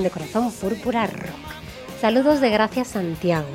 de 0.00 0.08
Corazón 0.08 0.50
Púrpura 0.52 1.06
Rock. 1.06 2.00
Saludos 2.00 2.40
de 2.40 2.48
Gracias 2.48 2.88
Santiago. 2.88 3.46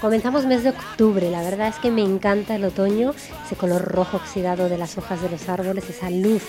Comenzamos 0.00 0.46
mes 0.46 0.62
de 0.62 0.70
octubre, 0.70 1.28
la 1.30 1.42
verdad 1.42 1.66
es 1.66 1.80
que 1.80 1.90
me 1.90 2.02
encanta 2.02 2.54
el 2.54 2.64
otoño, 2.64 3.12
ese 3.44 3.56
color 3.56 3.82
rojo 3.82 4.18
oxidado 4.18 4.68
de 4.68 4.78
las 4.78 4.96
hojas 4.98 5.20
de 5.20 5.28
los 5.28 5.48
árboles, 5.48 5.90
esa 5.90 6.08
luz 6.08 6.42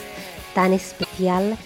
tan 0.53 0.73
especial 0.73 1.57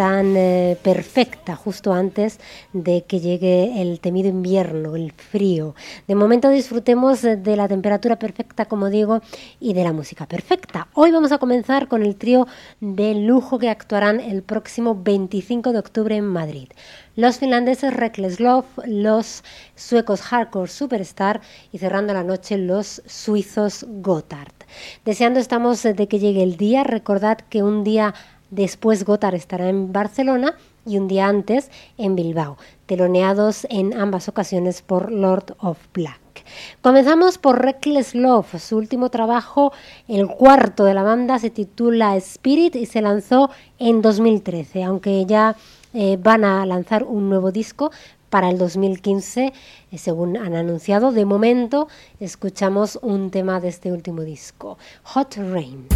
tan 0.00 0.34
eh, 0.34 0.78
perfecta 0.82 1.54
justo 1.56 1.92
antes 1.92 2.40
de 2.72 3.04
que 3.04 3.20
llegue 3.20 3.82
el 3.82 4.00
temido 4.00 4.30
invierno, 4.30 4.96
el 4.96 5.12
frío. 5.12 5.74
De 6.08 6.14
momento 6.14 6.48
disfrutemos 6.48 7.20
de 7.20 7.54
la 7.54 7.68
temperatura 7.68 8.18
perfecta, 8.18 8.64
como 8.64 8.88
digo, 8.88 9.20
y 9.60 9.74
de 9.74 9.84
la 9.84 9.92
música 9.92 10.24
perfecta. 10.24 10.88
Hoy 10.94 11.10
vamos 11.10 11.32
a 11.32 11.38
comenzar 11.38 11.86
con 11.86 12.02
el 12.02 12.16
trío 12.16 12.46
de 12.80 13.14
lujo 13.14 13.58
que 13.58 13.68
actuarán 13.68 14.20
el 14.20 14.42
próximo 14.42 14.94
25 14.94 15.70
de 15.74 15.78
octubre 15.80 16.16
en 16.16 16.26
Madrid. 16.26 16.68
Los 17.14 17.38
finlandeses 17.38 17.92
Reckless 17.92 18.40
Love, 18.40 18.64
los 18.86 19.44
suecos 19.74 20.22
Hardcore 20.22 20.70
Superstar 20.70 21.42
y 21.72 21.76
cerrando 21.76 22.14
la 22.14 22.24
noche 22.24 22.56
los 22.56 23.02
suizos 23.04 23.84
Gotthard. 23.86 24.54
Deseando 25.04 25.40
estamos 25.40 25.82
de 25.82 26.08
que 26.08 26.18
llegue 26.18 26.42
el 26.42 26.56
día, 26.56 26.84
recordad 26.84 27.36
que 27.50 27.62
un 27.62 27.84
día 27.84 28.14
Después 28.50 29.04
Gotar 29.04 29.34
estará 29.34 29.68
en 29.68 29.92
Barcelona 29.92 30.56
y 30.84 30.98
un 30.98 31.08
día 31.08 31.28
antes 31.28 31.70
en 31.98 32.16
Bilbao, 32.16 32.56
teloneados 32.86 33.66
en 33.70 33.94
ambas 33.94 34.28
ocasiones 34.28 34.82
por 34.82 35.12
Lord 35.12 35.54
of 35.60 35.78
Black. 35.94 36.20
Comenzamos 36.80 37.38
por 37.38 37.62
Reckless 37.62 38.14
Love, 38.14 38.60
su 38.60 38.76
último 38.76 39.08
trabajo, 39.10 39.72
el 40.08 40.26
cuarto 40.26 40.84
de 40.84 40.94
la 40.94 41.02
banda, 41.02 41.38
se 41.38 41.50
titula 41.50 42.16
Spirit 42.16 42.74
y 42.76 42.86
se 42.86 43.02
lanzó 43.02 43.50
en 43.78 44.02
2013, 44.02 44.82
aunque 44.82 45.26
ya 45.26 45.56
eh, 45.92 46.18
van 46.20 46.44
a 46.44 46.64
lanzar 46.66 47.04
un 47.04 47.28
nuevo 47.28 47.52
disco 47.52 47.90
para 48.30 48.48
el 48.48 48.58
2015, 48.58 49.52
eh, 49.90 49.98
según 49.98 50.36
han 50.36 50.54
anunciado. 50.54 51.12
De 51.12 51.24
momento, 51.24 51.88
escuchamos 52.20 52.98
un 53.02 53.30
tema 53.30 53.60
de 53.60 53.68
este 53.68 53.92
último 53.92 54.22
disco, 54.22 54.78
Hot 55.02 55.36
Rain. 55.36 55.86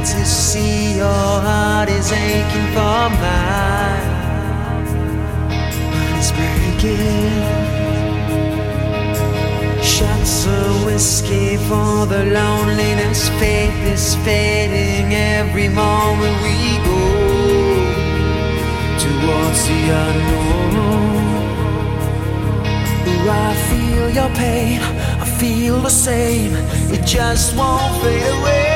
to 0.00 0.24
see 0.24 0.96
your 0.96 1.40
heart 1.46 1.90
is 1.90 2.10
aching 2.10 2.68
for 2.72 3.02
mine. 3.20 4.08
But 5.92 6.08
it's 6.18 6.32
breaking. 6.32 7.42
Shots 9.82 10.46
of 10.46 10.86
whiskey 10.86 11.58
for 11.68 12.06
the 12.06 12.24
loneliness. 12.24 13.28
Faith 13.40 13.76
is 13.94 14.14
fading 14.24 15.12
every 15.12 15.68
moment 15.68 16.36
we 16.46 16.78
go 16.88 17.04
towards 19.04 19.60
the 19.68 19.82
unknown. 20.04 21.12
Ooh, 23.06 23.28
I 23.28 23.54
feel 23.68 24.08
your 24.18 24.30
pain. 24.30 24.80
I 25.20 25.26
feel 25.38 25.78
the 25.80 25.90
same. 25.90 26.52
It 26.90 27.04
just 27.04 27.54
won't 27.54 28.02
fade 28.02 28.26
away. 28.38 28.69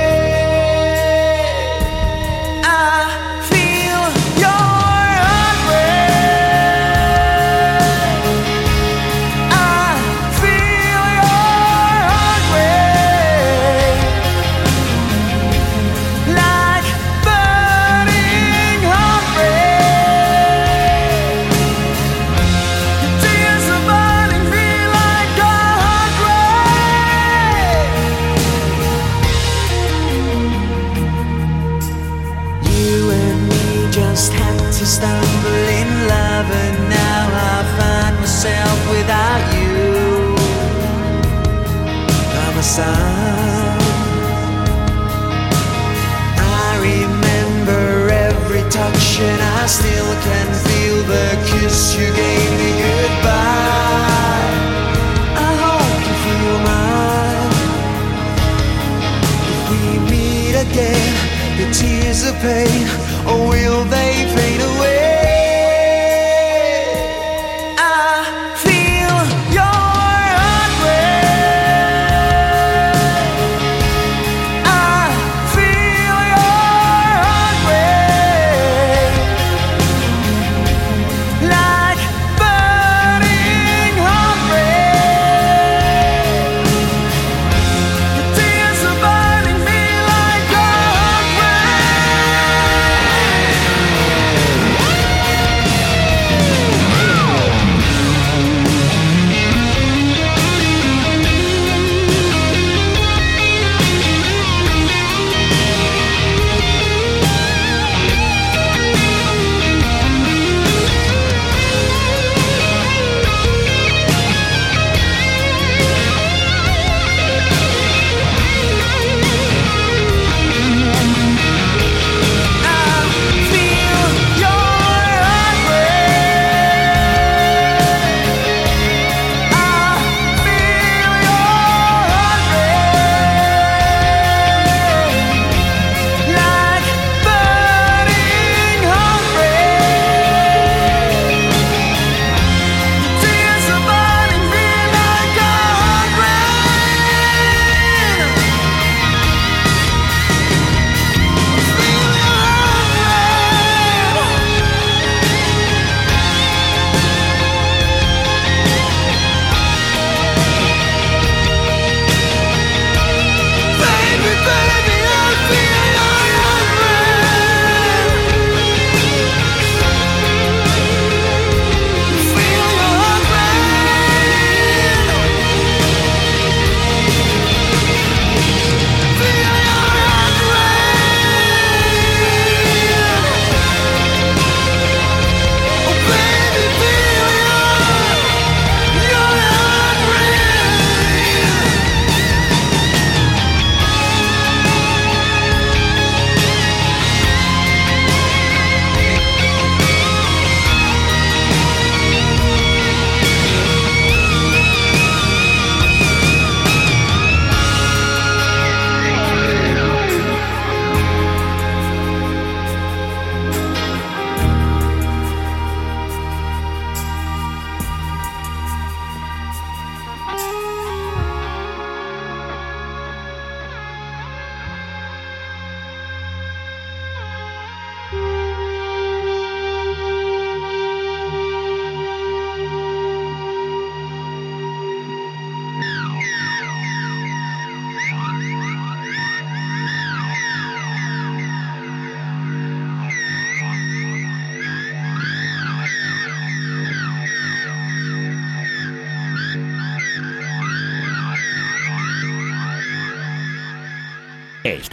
to 34.84 34.90
stumble 34.90 35.66
in 35.80 35.88
love, 36.08 36.50
and 36.50 36.88
now 36.90 37.28
I 37.52 37.58
find 37.78 38.16
myself 38.20 38.78
without 38.90 39.44
you 39.56 40.34
by 42.34 42.48
my 42.54 42.60
side. 42.60 43.80
I 46.38 46.70
remember 46.92 48.10
every 48.28 48.64
touch, 48.70 49.20
and 49.20 49.40
I 49.58 49.66
still 49.66 50.12
can 50.26 50.48
feel 50.66 50.98
the 51.14 51.28
kiss 51.48 51.96
you 51.96 52.06
gave 52.14 52.50
me 52.60 52.70
goodbye. 52.82 54.13
your 61.64 61.72
tears 61.72 62.26
of 62.26 62.34
pain, 62.40 62.86
or 63.26 63.48
will 63.48 63.84
they 63.84 64.12
fade 64.34 64.60
away? 64.60 65.03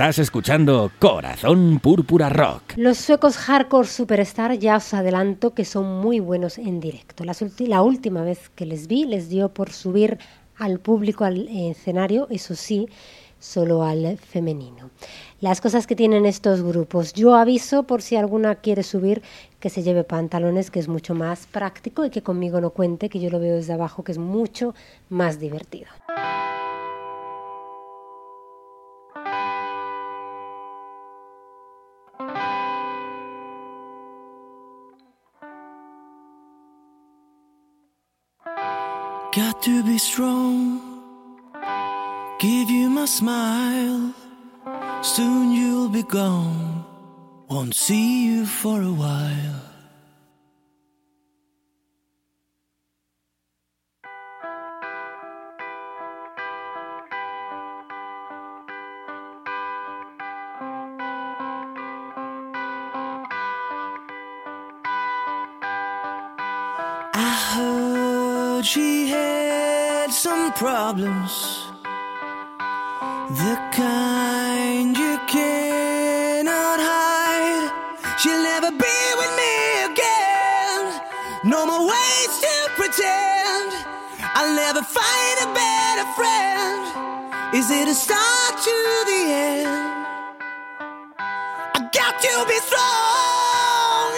Estás 0.02 0.18
escuchando 0.18 0.92
Corazón 0.98 1.80
Púrpura 1.80 2.28
Rock. 2.28 2.74
Los 2.76 2.98
suecos 2.98 3.38
Hardcore 3.38 3.88
Superstar 3.88 4.58
ya 4.58 4.78
os 4.78 4.96
adelanto 4.96 5.54
que 5.54 5.64
son 5.64 6.02
muy 6.02 6.20
buenos 6.20 6.58
en 6.58 6.80
directo. 6.80 7.24
La, 7.24 7.36
la 7.68 7.84
última 7.84 8.24
vez 8.24 8.50
que 8.56 8.66
les 8.66 8.88
vi 8.88 9.06
les 9.06 9.30
dio 9.30 9.50
por 9.50 9.72
subir 9.72 10.18
al 10.58 10.80
público 10.80 11.24
al 11.24 11.48
escenario, 11.48 12.26
eso 12.32 12.56
sí, 12.56 12.90
solo 13.38 13.84
al 13.84 14.18
femenino. 14.18 14.90
Las 15.40 15.62
cosas 15.62 15.86
que 15.86 15.96
tienen 15.96 16.26
estos 16.26 16.64
grupos. 16.64 17.14
Yo 17.14 17.36
aviso 17.36 17.84
por 17.84 18.02
si 18.02 18.16
alguna 18.16 18.56
quiere 18.56 18.82
subir 18.82 19.22
que 19.60 19.70
se 19.70 19.84
lleve 19.84 20.04
pantalones, 20.04 20.72
que 20.72 20.80
es 20.80 20.88
mucho 20.88 21.14
más 21.14 21.46
práctico 21.46 22.06
y 22.06 22.10
que 22.10 22.24
conmigo 22.24 22.60
no 22.60 22.72
cuente, 22.72 23.08
que 23.08 23.20
yo 23.20 23.30
lo 23.30 23.40
veo 23.40 23.58
desde 23.58 23.74
abajo, 23.74 24.04
que 24.04 24.14
es 24.14 24.18
mucho 24.18 24.74
más 25.10 25.40
divertido. 25.40 25.90
Got 39.42 39.64
to 39.64 39.82
be 39.84 39.98
strong. 39.98 40.80
Give 42.38 42.70
you 42.70 42.92
my 42.92 43.06
smile. 43.06 44.14
Soon 45.02 45.52
you'll 45.52 45.90
be 45.90 46.04
gone. 46.04 46.86
Won't 47.50 47.74
see 47.74 48.26
you 48.28 48.46
for 48.46 48.84
a 48.84 48.94
while. 48.94 49.71
Problems. 70.62 71.34
The 73.42 73.56
kind 73.74 74.96
you 74.96 75.18
cannot 75.26 76.78
hide. 76.80 77.66
She'll 78.20 78.44
never 78.44 78.70
be 78.70 78.98
with 79.20 79.34
me 79.42 79.56
again. 79.90 80.84
No 81.54 81.66
more 81.66 81.84
ways 81.94 82.34
to 82.46 82.54
pretend. 82.78 83.70
I'll 84.38 84.54
never 84.56 84.84
find 84.84 85.36
a 85.48 85.50
better 85.62 86.08
friend. 86.18 86.82
Is 87.58 87.72
it 87.72 87.88
a 87.88 87.96
start 87.96 88.54
to 88.68 88.78
the 89.10 89.22
end? 89.50 90.06
I 91.78 91.80
got 92.00 92.14
to 92.28 92.34
be 92.52 92.58
strong. 92.70 94.12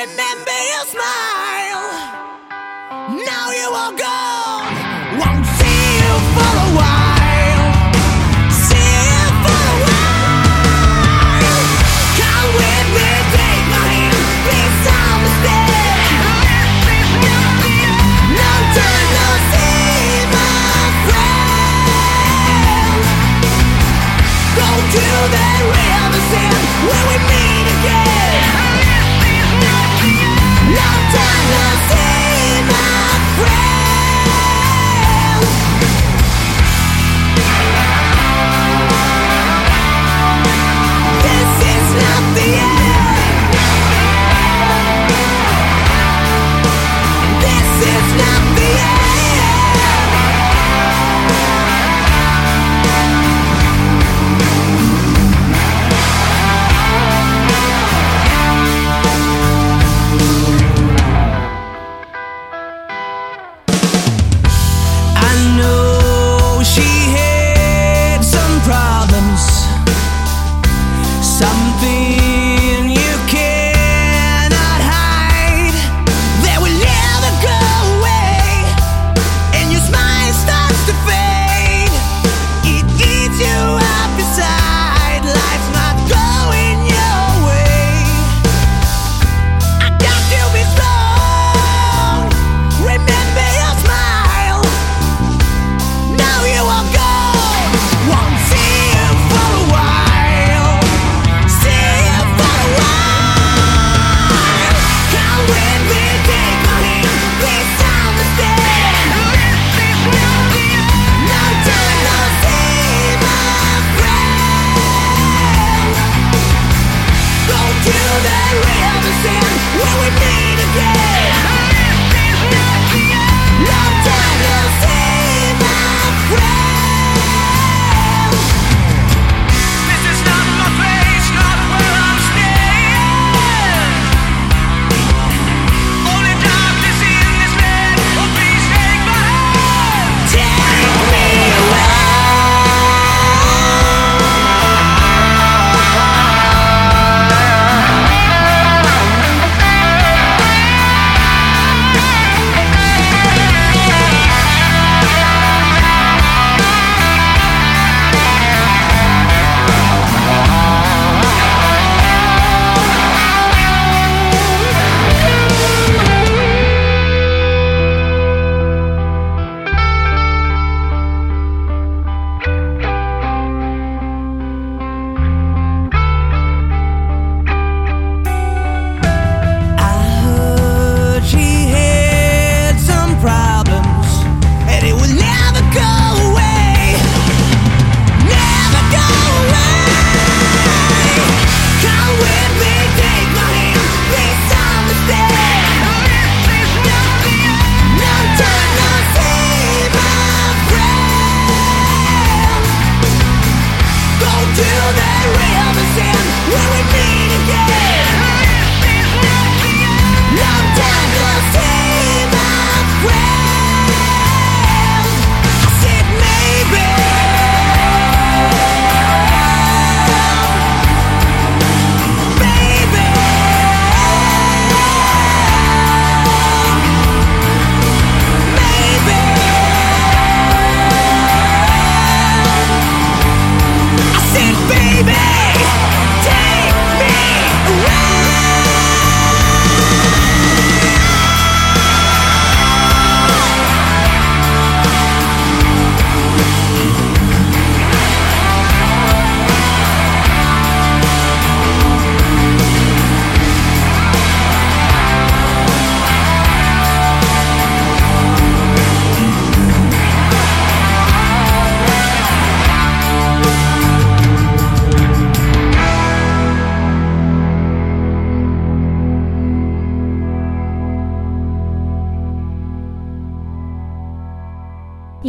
Remember 0.00 0.58
your 0.72 0.86
smile. 0.94 1.86
Now 3.26 3.46
you 3.50 3.68
are 3.82 3.94
gone. 3.98 4.53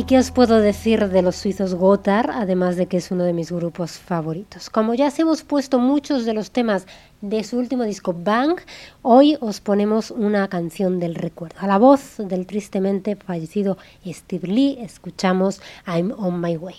Qué 0.07 0.19
os 0.19 0.29
puedo 0.29 0.61
decir 0.61 1.09
de 1.09 1.21
los 1.23 1.35
suizos 1.35 1.73
Gotthard, 1.73 2.29
además 2.29 2.75
de 2.75 2.85
que 2.85 2.97
es 2.97 3.09
uno 3.09 3.23
de 3.23 3.33
mis 3.33 3.51
grupos 3.51 3.93
favoritos? 3.93 4.69
Como 4.69 4.93
ya 4.93 5.07
os 5.07 5.17
hemos 5.17 5.41
puesto 5.43 5.79
muchos 5.79 6.25
de 6.25 6.33
los 6.33 6.51
temas 6.51 6.85
de 7.21 7.43
su 7.43 7.57
último 7.57 7.83
disco 7.83 8.13
Bang, 8.13 8.59
hoy 9.01 9.35
os 9.41 9.61
ponemos 9.61 10.11
una 10.11 10.47
canción 10.47 10.99
del 10.99 11.15
recuerdo. 11.15 11.55
A 11.59 11.67
la 11.67 11.79
voz 11.79 12.17
del 12.17 12.45
tristemente 12.45 13.15
fallecido 13.15 13.77
Steve 14.05 14.47
Lee 14.47 14.77
escuchamos 14.79 15.59
I'm 15.87 16.13
on 16.17 16.39
my 16.39 16.55
way. 16.55 16.75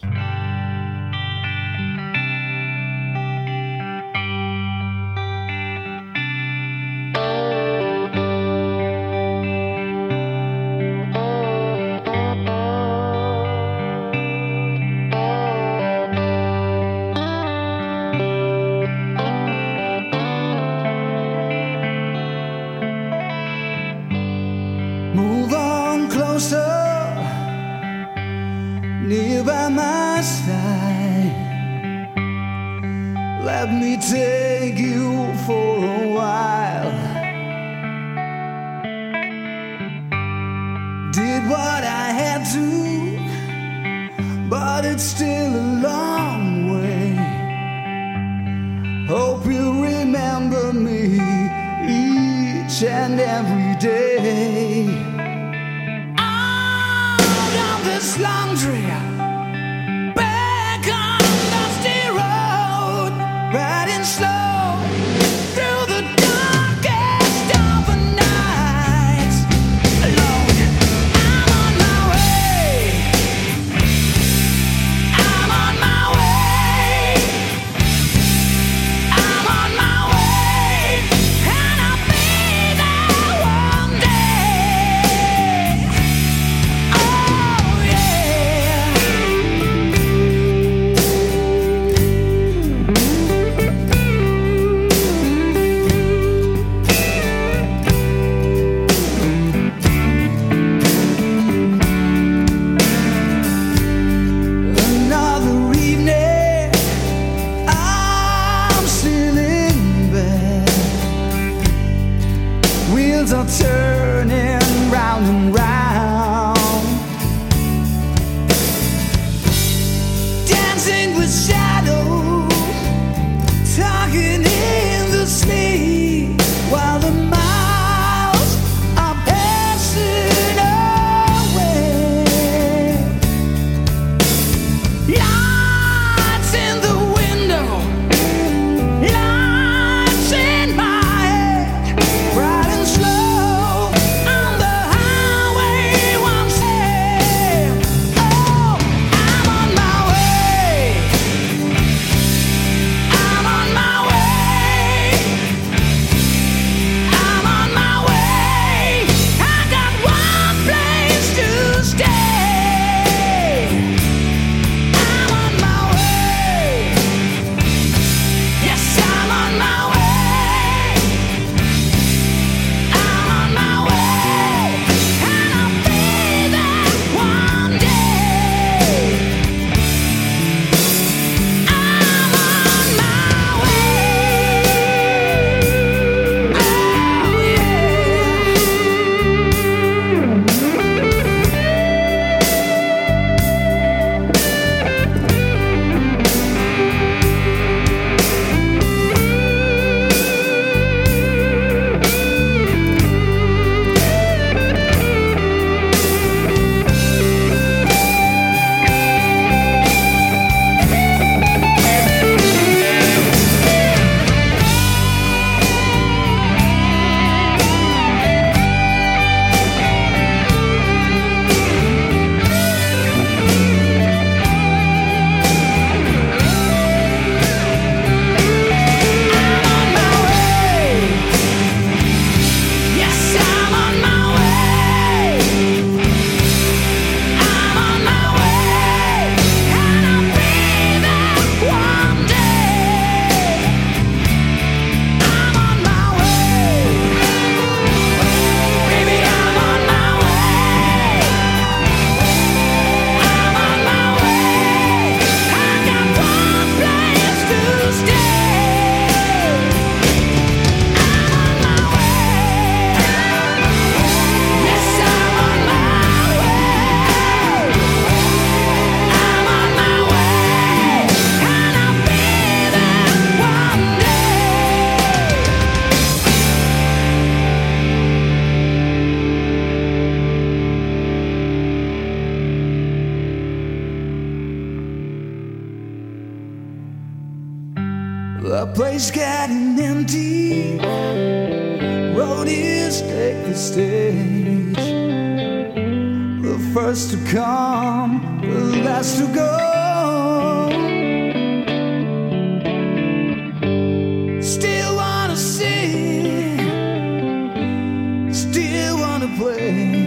Still 309.27 309.45
wanna 309.45 310.06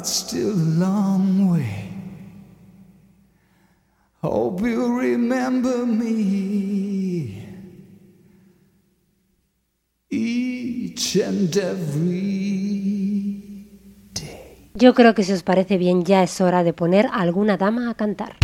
it's 0.00 0.24
still 0.24 0.52
a 0.52 0.70
long 0.80 1.50
way. 1.52 1.92
Hope 4.22 4.62
you 4.62 4.98
remember 4.98 5.84
me 5.84 7.44
each 10.08 11.16
and 11.16 11.54
every 11.56 12.88
day. 14.14 14.70
Yo 14.74 14.94
creo 14.94 15.14
que 15.14 15.22
si 15.22 15.32
os 15.32 15.42
parece 15.42 15.76
bien 15.76 16.04
ya 16.04 16.22
es 16.22 16.40
hora 16.40 16.64
de 16.64 16.72
poner 16.72 17.06
a 17.06 17.20
alguna 17.20 17.58
dama 17.58 17.90
a 17.90 17.94
cantar. 17.94 18.36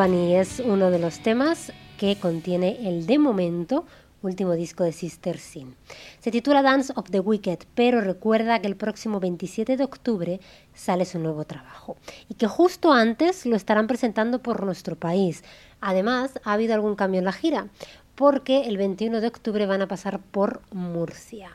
Company 0.00 0.34
es 0.36 0.60
uno 0.60 0.90
de 0.90 0.98
los 0.98 1.20
temas 1.20 1.74
que 1.98 2.16
contiene 2.16 2.88
el 2.88 3.04
de 3.04 3.18
momento 3.18 3.84
último 4.22 4.54
disco 4.54 4.82
de 4.82 4.92
Sister 4.92 5.36
Sin. 5.36 5.76
Se 6.20 6.30
titula 6.30 6.62
Dance 6.62 6.90
of 6.96 7.10
the 7.10 7.20
Wicked, 7.20 7.58
pero 7.74 8.00
recuerda 8.00 8.62
que 8.62 8.66
el 8.66 8.76
próximo 8.76 9.20
27 9.20 9.76
de 9.76 9.84
octubre 9.84 10.40
sale 10.72 11.04
su 11.04 11.18
nuevo 11.18 11.44
trabajo 11.44 11.98
y 12.30 12.34
que 12.36 12.46
justo 12.46 12.94
antes 12.94 13.44
lo 13.44 13.56
estarán 13.56 13.88
presentando 13.88 14.38
por 14.38 14.64
nuestro 14.64 14.96
país. 14.96 15.44
Además, 15.82 16.40
ha 16.44 16.54
habido 16.54 16.72
algún 16.72 16.96
cambio 16.96 17.18
en 17.18 17.26
la 17.26 17.32
gira, 17.32 17.68
porque 18.14 18.68
el 18.68 18.78
21 18.78 19.20
de 19.20 19.26
octubre 19.26 19.66
van 19.66 19.82
a 19.82 19.88
pasar 19.88 20.18
por 20.18 20.62
Murcia. 20.72 21.54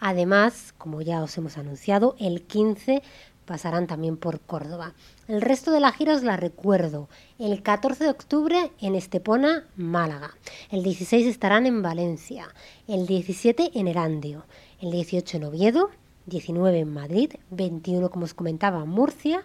Además, 0.00 0.74
como 0.78 1.00
ya 1.02 1.22
os 1.22 1.36
hemos 1.38 1.58
anunciado, 1.58 2.16
el 2.18 2.42
15 2.42 3.02
pasarán 3.44 3.86
también 3.86 4.16
por 4.16 4.40
Córdoba. 4.40 4.94
El 5.28 5.42
resto 5.42 5.70
de 5.70 5.80
la 5.80 5.92
gira 5.92 6.14
os 6.14 6.22
la 6.22 6.36
recuerdo. 6.36 7.08
El 7.38 7.62
14 7.62 8.04
de 8.04 8.10
octubre 8.10 8.70
en 8.80 8.94
Estepona, 8.94 9.66
Málaga. 9.76 10.34
El 10.70 10.82
16 10.82 11.26
estarán 11.26 11.66
en 11.66 11.82
Valencia. 11.82 12.48
El 12.88 13.06
17 13.06 13.72
en 13.74 13.88
Erandio. 13.88 14.46
El 14.80 14.90
18 14.90 15.36
en 15.36 15.44
Oviedo. 15.44 15.90
19 16.26 16.80
en 16.80 16.92
Madrid. 16.92 17.32
21, 17.50 18.10
como 18.10 18.24
os 18.24 18.34
comentaba, 18.34 18.84
Murcia. 18.84 19.44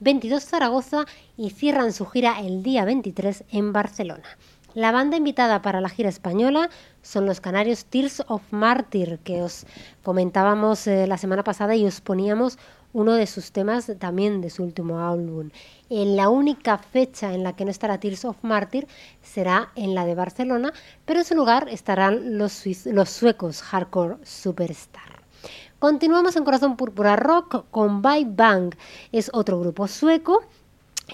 22 0.00 0.44
Zaragoza 0.44 1.06
y 1.36 1.50
cierran 1.50 1.92
su 1.92 2.04
gira 2.06 2.40
el 2.40 2.62
día 2.62 2.84
23 2.84 3.44
en 3.50 3.72
Barcelona. 3.72 4.28
La 4.76 4.92
banda 4.92 5.16
invitada 5.16 5.62
para 5.62 5.80
la 5.80 5.88
gira 5.88 6.10
española 6.10 6.68
son 7.00 7.24
los 7.24 7.40
canarios 7.40 7.86
Tears 7.86 8.22
of 8.28 8.42
Martyr, 8.50 9.18
que 9.20 9.42
os 9.42 9.64
comentábamos 10.02 10.86
eh, 10.86 11.06
la 11.06 11.16
semana 11.16 11.42
pasada 11.44 11.74
y 11.76 11.86
os 11.86 12.02
poníamos 12.02 12.58
uno 12.96 13.12
de 13.12 13.26
sus 13.26 13.52
temas 13.52 13.92
también 13.98 14.40
de 14.40 14.48
su 14.48 14.62
último 14.62 15.00
álbum. 15.00 15.50
En 15.90 16.16
la 16.16 16.30
única 16.30 16.78
fecha 16.78 17.34
en 17.34 17.42
la 17.42 17.54
que 17.54 17.66
no 17.66 17.70
estará 17.70 18.00
Tears 18.00 18.24
of 18.24 18.38
Martyr 18.40 18.86
será 19.20 19.70
en 19.76 19.94
la 19.94 20.06
de 20.06 20.14
Barcelona, 20.14 20.72
pero 21.04 21.20
en 21.20 21.26
su 21.26 21.34
lugar 21.34 21.68
estarán 21.68 22.38
los, 22.38 22.64
suecos 23.04 23.60
Hardcore 23.60 24.16
Superstar. 24.24 25.20
Continuamos 25.78 26.36
en 26.36 26.44
Corazón 26.44 26.78
Púrpura 26.78 27.16
Rock 27.16 27.66
con 27.70 28.00
Bye 28.00 28.28
Bang. 28.30 28.74
Es 29.12 29.30
otro 29.34 29.60
grupo 29.60 29.88
sueco 29.88 30.44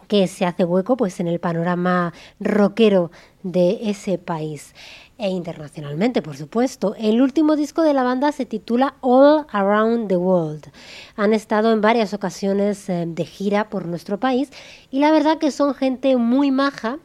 que 0.07 0.29
se 0.29 0.47
hace 0.47 0.65
hueco 0.65 0.97
pues 0.97 1.19
en 1.19 1.27
el 1.27 1.41
panorama 1.41 2.15
rockero 2.39 3.11
de 3.43 3.91
ese 3.91 4.19
país 4.19 4.73
e 5.19 5.29
internacionalmente, 5.29 6.23
por 6.23 6.37
supuesto. 6.37 6.95
El 6.97 7.21
último 7.23 7.57
disco 7.57 7.83
de 7.83 7.95
la 7.95 8.03
banda 8.03 8.33
se 8.33 8.47
titula 8.47 8.97
All 9.01 9.47
Around 9.51 10.09
the 10.09 10.17
World. 10.17 10.71
Han 11.17 11.33
estado 11.33 11.73
en 11.73 11.81
varias 11.81 12.15
ocasiones 12.15 12.89
eh, 12.89 13.05
de 13.07 13.25
gira 13.25 13.69
por 13.69 13.87
nuestro 13.87 14.19
país 14.19 14.51
y 14.91 14.99
la 15.01 15.13
verdad 15.13 15.39
que 15.39 15.51
son 15.51 15.75
gente 15.75 16.17
muy 16.17 16.51
maja. 16.51 16.99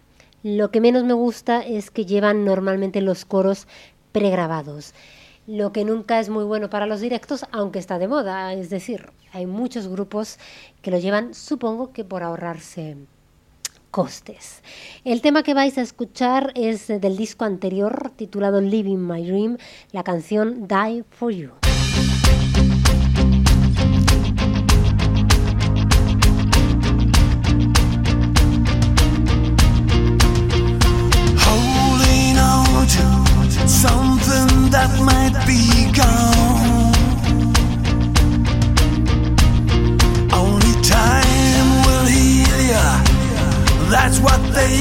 Lo 0.44 0.72
que 0.72 0.82
menos 0.82 1.04
me 1.04 1.14
gusta 1.14 1.62
es 1.62 1.92
que 1.92 2.06
llevan 2.06 2.46
normalmente 2.46 3.02
los 3.02 3.26
coros 3.26 3.68
pregrabados 4.12 4.94
lo 5.48 5.72
que 5.72 5.86
nunca 5.86 6.20
es 6.20 6.30
muy 6.30 6.44
bueno 6.44 6.70
para 6.70 6.86
los 6.86 7.00
directos, 7.00 7.46
aunque 7.52 7.80
está 7.80 7.98
de 7.98 8.10
moda. 8.10 8.54
Es 8.54 8.70
decir, 8.70 9.12
hay 9.32 9.46
muchos 9.46 9.88
grupos 9.88 10.38
que 10.82 10.92
lo 10.92 11.00
llevan, 11.00 11.34
supongo 11.34 11.94
que 11.94 12.04
por 12.04 12.22
ahorrarse 12.22 12.98
costes. 13.92 14.64
El 15.04 15.22
tema 15.22 15.44
que 15.44 15.54
vais 15.54 15.78
a 15.78 15.82
escuchar 15.82 16.52
es 16.56 16.88
del 16.88 17.18
disco 17.18 17.46
anterior 17.46 18.12
titulado 18.16 18.62
Living 18.62 18.98
My 18.98 19.26
Dream, 19.26 19.58
la 19.92 20.04
canción 20.04 20.68
Die 20.68 21.04
for 21.10 21.32
You. 21.32 21.57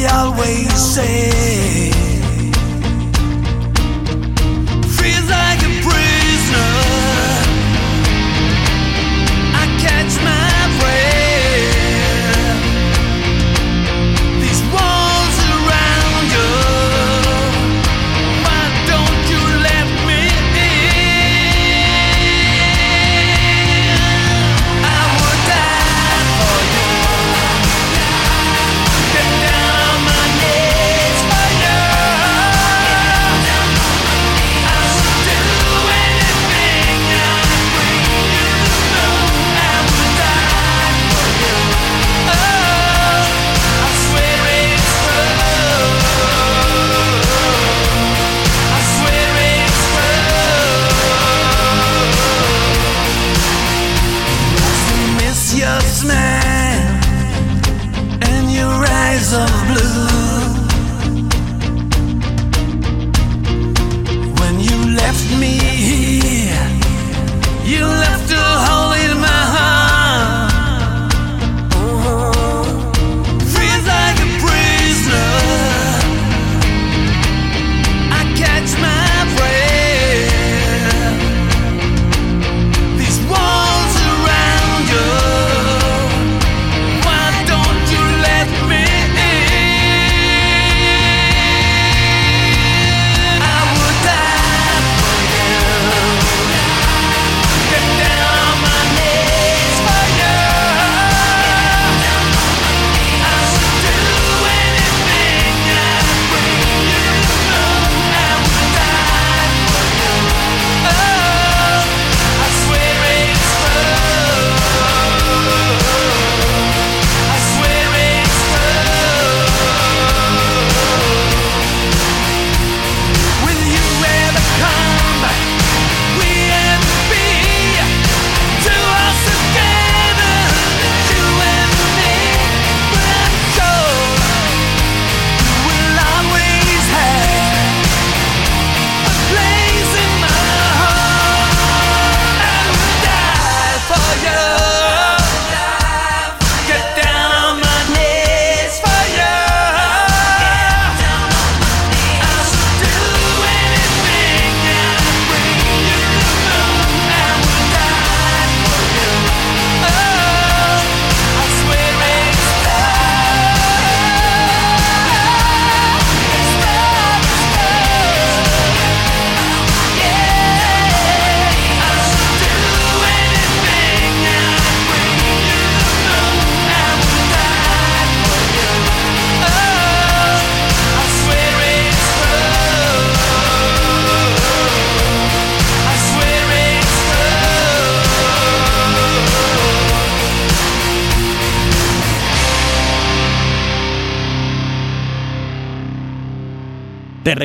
Always 0.04 0.72
say. 0.74 1.65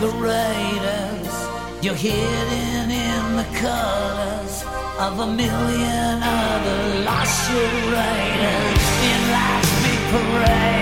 Thousand 0.00 0.20
masqueraders. 0.20 1.84
You're 1.84 1.94
hidden 1.94 2.90
in 2.90 3.36
the 3.36 3.44
colors 3.58 4.64
of 4.98 5.18
a 5.20 5.26
million 5.26 6.22
other 6.22 7.04
lost 7.04 7.50
raiders 7.50 8.84
in 9.10 9.30
life's 9.32 9.82
big 9.82 10.00
parade. 10.10 10.79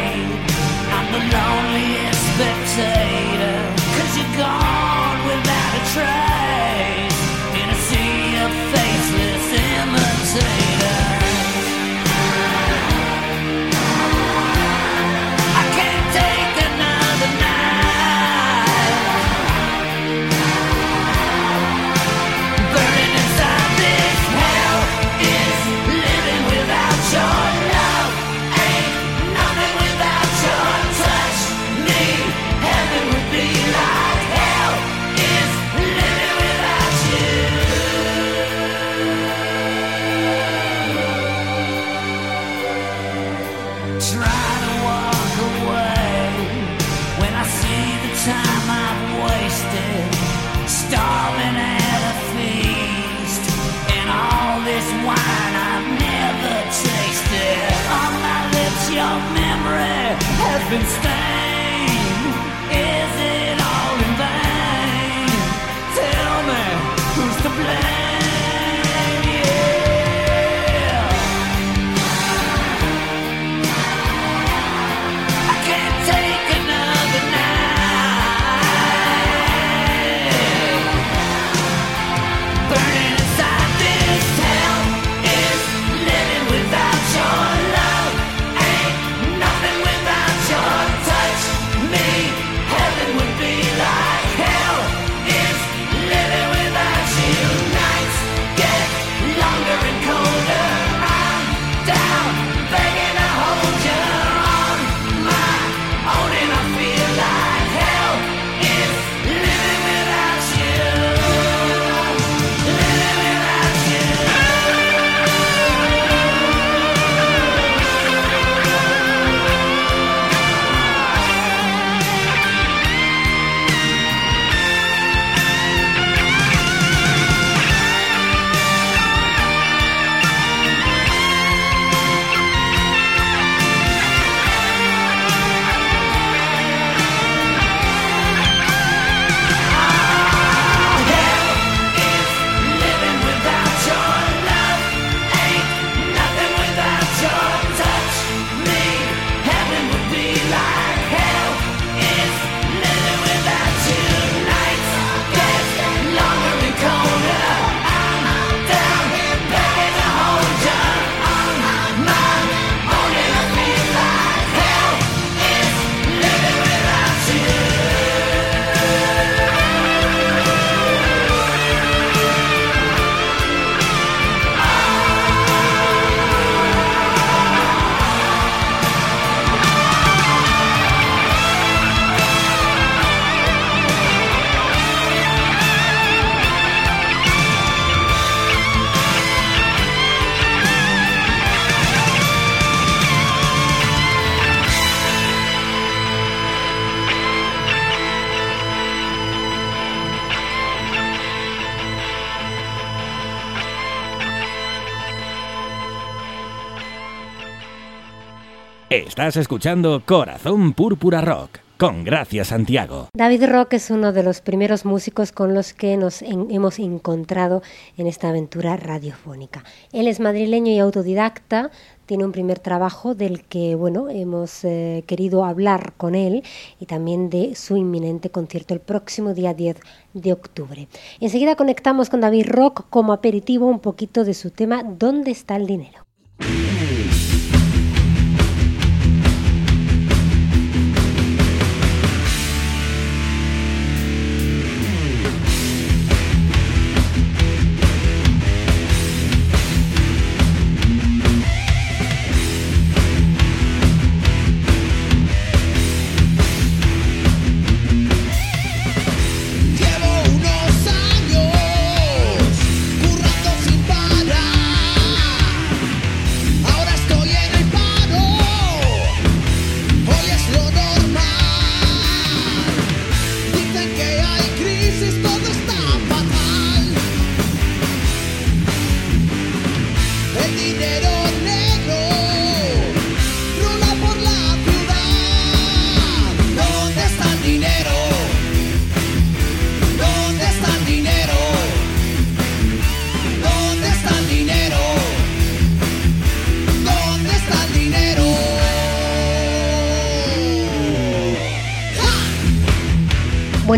Estás 209.18 209.36
escuchando 209.36 210.00
Corazón 210.06 210.74
Púrpura 210.74 211.20
Rock 211.20 211.58
con 211.76 212.04
Gracia 212.04 212.44
Santiago. 212.44 213.08
David 213.12 213.46
Rock 213.46 213.72
es 213.72 213.90
uno 213.90 214.12
de 214.12 214.22
los 214.22 214.40
primeros 214.40 214.84
músicos 214.84 215.32
con 215.32 215.54
los 215.54 215.74
que 215.74 215.96
nos 215.96 216.22
hemos 216.22 216.78
encontrado 216.78 217.60
en 217.96 218.06
esta 218.06 218.28
aventura 218.28 218.76
radiofónica. 218.76 219.64
Él 219.92 220.06
es 220.06 220.20
madrileño 220.20 220.70
y 220.70 220.78
autodidacta, 220.78 221.72
tiene 222.06 222.26
un 222.26 222.30
primer 222.30 222.60
trabajo 222.60 223.16
del 223.16 223.42
que 223.42 223.74
bueno 223.74 224.08
hemos 224.08 224.64
eh, 224.64 225.02
querido 225.08 225.44
hablar 225.44 225.94
con 225.96 226.14
él 226.14 226.44
y 226.78 226.86
también 226.86 227.28
de 227.28 227.56
su 227.56 227.76
inminente 227.76 228.30
concierto 228.30 228.72
el 228.72 228.80
próximo 228.80 229.34
día 229.34 229.52
10 229.52 229.78
de 230.14 230.32
octubre. 230.32 230.86
Enseguida 231.18 231.56
conectamos 231.56 232.08
con 232.08 232.20
David 232.20 232.46
Rock 232.46 232.86
como 232.88 233.12
aperitivo 233.12 233.66
un 233.66 233.80
poquito 233.80 234.22
de 234.22 234.34
su 234.34 234.52
tema 234.52 234.84
¿Dónde 234.84 235.32
está 235.32 235.56
el 235.56 235.66
dinero? 235.66 236.04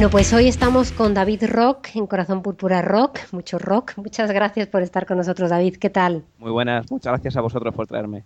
Bueno, 0.00 0.12
pues 0.12 0.32
hoy 0.32 0.48
estamos 0.48 0.92
con 0.92 1.12
David 1.12 1.44
Rock 1.46 1.88
en 1.94 2.06
Corazón 2.06 2.40
Púrpura 2.40 2.80
Rock, 2.80 3.18
mucho 3.32 3.58
rock. 3.58 3.98
Muchas 3.98 4.30
gracias 4.30 4.66
por 4.66 4.80
estar 4.80 5.04
con 5.04 5.18
nosotros, 5.18 5.50
David. 5.50 5.76
¿Qué 5.76 5.90
tal? 5.90 6.24
Muy 6.38 6.50
buenas, 6.50 6.90
muchas 6.90 7.12
gracias 7.12 7.36
a 7.36 7.42
vosotros 7.42 7.74
por 7.74 7.86
traerme. 7.86 8.24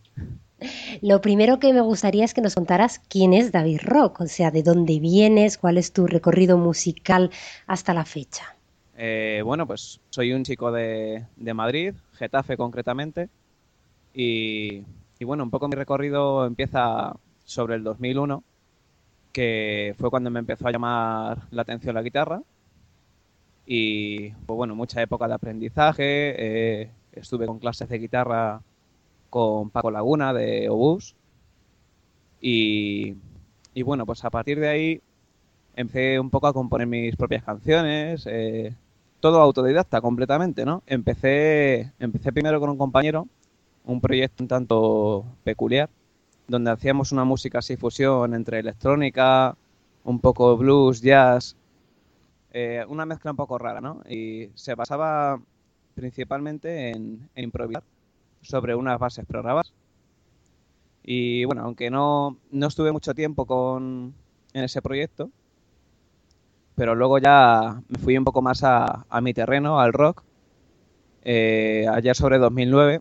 Lo 1.03 1.21
primero 1.21 1.59
que 1.59 1.73
me 1.73 1.81
gustaría 1.81 2.25
es 2.25 2.33
que 2.33 2.43
nos 2.43 2.55
contaras 2.55 3.01
quién 3.09 3.33
es 3.33 3.51
David 3.51 3.81
Rock, 3.83 4.21
o 4.21 4.27
sea, 4.29 4.53
de 4.53 4.63
dónde 4.63 5.01
vienes, 5.01 5.59
cuál 5.59 5.77
es 5.77 5.93
tu 5.93 6.07
recorrido 6.07 6.59
musical 6.59 7.33
hasta 7.67 7.93
la 7.93 8.05
fecha. 8.05 8.55
Eh, 8.97 9.43
bueno, 9.45 9.67
pues 9.67 10.01
soy 10.11 10.33
un 10.33 10.45
chico 10.45 10.71
de, 10.71 11.25
Madrid, 11.57 11.93
Getafe 12.13 12.57
concretamente, 12.57 13.31
y, 14.15 14.85
y 15.19 15.25
bueno, 15.25 15.43
un 15.43 15.51
poco 15.51 15.67
mi 15.67 15.75
recorrido 15.75 16.47
empieza 16.47 17.17
sobre 17.45 17.75
el 17.75 17.83
2001 17.83 18.45
que 19.35 19.95
fue 19.99 20.11
cuando 20.11 20.31
me 20.31 20.39
empezó 20.39 20.69
a 20.69 20.71
llamar 20.71 21.49
la 21.51 21.63
atención 21.63 21.95
la 21.95 22.03
guitarra. 22.03 22.41
Y 23.67 24.31
pues 24.31 24.57
bueno, 24.57 24.77
mucha 24.77 25.03
época 25.03 25.27
de 25.27 25.35
aprendizaje. 25.35 26.03
Eh, 26.83 26.91
estuve 27.13 27.47
con 27.47 27.59
clases 27.59 27.89
de 27.89 27.99
guitarra 27.99 28.63
con 29.31 29.71
Paco 29.71 29.91
Laguna 29.91 30.33
de 30.33 30.69
Obús. 30.71 31.17
Y, 32.41 33.17
y, 33.75 33.83
bueno, 33.83 34.07
pues 34.07 34.25
a 34.25 34.31
partir 34.31 34.61
de 34.61 34.69
ahí 34.69 35.01
empecé 35.75 36.21
un 36.21 36.31
poco 36.31 36.47
a 36.47 36.53
componer 36.53 36.87
mis 36.87 37.17
propias 37.17 37.43
canciones. 37.43 38.29
Eh, 38.31 38.73
todo 39.19 39.41
autodidacta 39.41 40.01
completamente, 40.01 40.65
¿no? 40.65 40.85
Empecé, 40.87 41.93
empecé 41.99 42.33
primero 42.33 42.61
con 42.61 42.71
un 42.71 42.79
compañero, 42.79 43.27
un 43.85 44.01
proyecto 44.01 44.45
un 44.45 44.49
tanto 44.49 45.25
peculiar, 45.43 45.91
donde 46.47 46.71
hacíamos 46.71 47.13
una 47.13 47.25
música 47.25 47.59
así 47.59 47.77
fusión 47.77 48.35
entre 48.35 48.59
electrónica, 48.59 49.57
un 50.05 50.21
poco 50.21 50.57
blues, 50.57 51.01
jazz, 51.01 51.57
eh, 52.53 52.85
una 52.89 53.07
mezcla 53.07 53.31
un 53.31 53.37
poco 53.37 53.59
rara, 53.59 53.81
¿no? 53.81 54.03
Y 54.09 54.51
se 54.55 54.75
basaba 54.75 55.41
principalmente 55.95 56.91
en, 56.91 57.29
improvisar 57.37 57.83
sobre 58.43 58.75
unas 58.75 58.99
bases 58.99 59.25
programadas. 59.27 59.73
Y 61.03 61.45
bueno, 61.45 61.63
aunque 61.63 61.91
no, 61.91 62.39
no 62.51 62.67
estuve 62.67 62.93
mucho 62.93 63.15
tiempo 63.15 63.47
con, 63.47 64.15
en 64.53 64.65
ese 64.65 64.83
proyecto, 64.83 65.31
pero 66.75 66.95
luego 66.95 67.19
ya 67.19 67.81
me 67.89 67.99
fui 67.99 68.17
un 68.19 68.25
poco 68.25 68.43
más 68.43 68.65
a, 68.65 69.07
a 69.09 69.21
mi 69.21 69.35
terreno, 69.35 69.81
al 69.81 69.93
rock, 69.93 70.23
eh, 71.25 71.87
allá 71.91 72.15
sobre 72.15 72.39
2009 72.39 73.01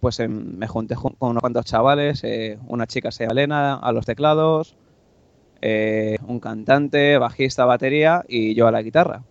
pues 0.00 0.20
em, 0.20 0.56
me 0.56 0.66
junté 0.66 0.94
con 0.96 1.14
unos 1.20 1.40
cuantos 1.40 1.64
chavales, 1.64 2.24
eh, 2.24 2.58
una 2.68 2.86
chica 2.86 3.10
se 3.10 3.24
llama 3.24 3.32
Elena 3.32 3.74
a 3.74 3.92
los 3.92 4.06
teclados, 4.06 4.76
eh, 5.60 6.16
un 6.26 6.40
cantante, 6.40 7.18
bajista, 7.18 7.64
batería 7.66 8.24
y 8.28 8.54
yo 8.54 8.66
a 8.66 8.72
la 8.72 8.82
guitarra. 8.82 9.24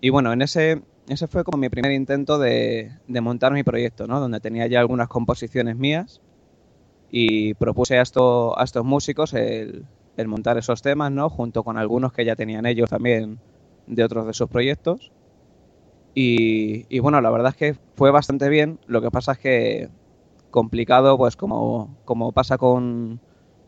Y 0.00 0.10
bueno, 0.10 0.32
en 0.32 0.42
ese, 0.42 0.82
ese 1.08 1.28
fue 1.28 1.44
como 1.44 1.58
mi 1.58 1.68
primer 1.68 1.92
intento 1.92 2.38
de, 2.38 2.92
montar 3.08 3.52
mi 3.52 3.62
proyecto, 3.62 4.06
¿no? 4.06 4.20
Donde 4.20 4.40
tenía 4.40 4.66
ya 4.66 4.80
algunas 4.80 5.08
composiciones 5.08 5.76
mías 5.76 6.20
y 7.10 7.54
propuse 7.54 7.98
a, 7.98 8.02
esto, 8.02 8.58
a 8.58 8.64
estos 8.64 8.84
músicos 8.84 9.34
el, 9.34 9.84
el 10.16 10.28
montar 10.28 10.58
esos 10.58 10.82
temas, 10.82 11.12
¿no? 11.12 11.28
Junto 11.28 11.62
con 11.62 11.76
algunos 11.78 12.12
que 12.12 12.24
ya 12.24 12.36
tenían 12.36 12.66
ellos 12.66 12.90
también 12.90 13.38
de 13.86 14.04
otros 14.04 14.26
de 14.26 14.32
sus 14.32 14.48
proyectos. 14.48 15.12
Y, 16.14 16.98
bueno, 16.98 17.20
la 17.20 17.30
verdad 17.30 17.50
es 17.50 17.56
que 17.56 17.74
fue 17.94 18.10
bastante 18.10 18.48
bien. 18.48 18.78
Lo 18.86 19.00
que 19.00 19.10
pasa 19.10 19.32
es 19.32 19.38
que 19.38 19.88
complicado, 20.50 21.16
pues 21.16 21.36
como, 21.36 21.96
como 22.04 22.32
pasa 22.32 22.58
con, 22.58 23.20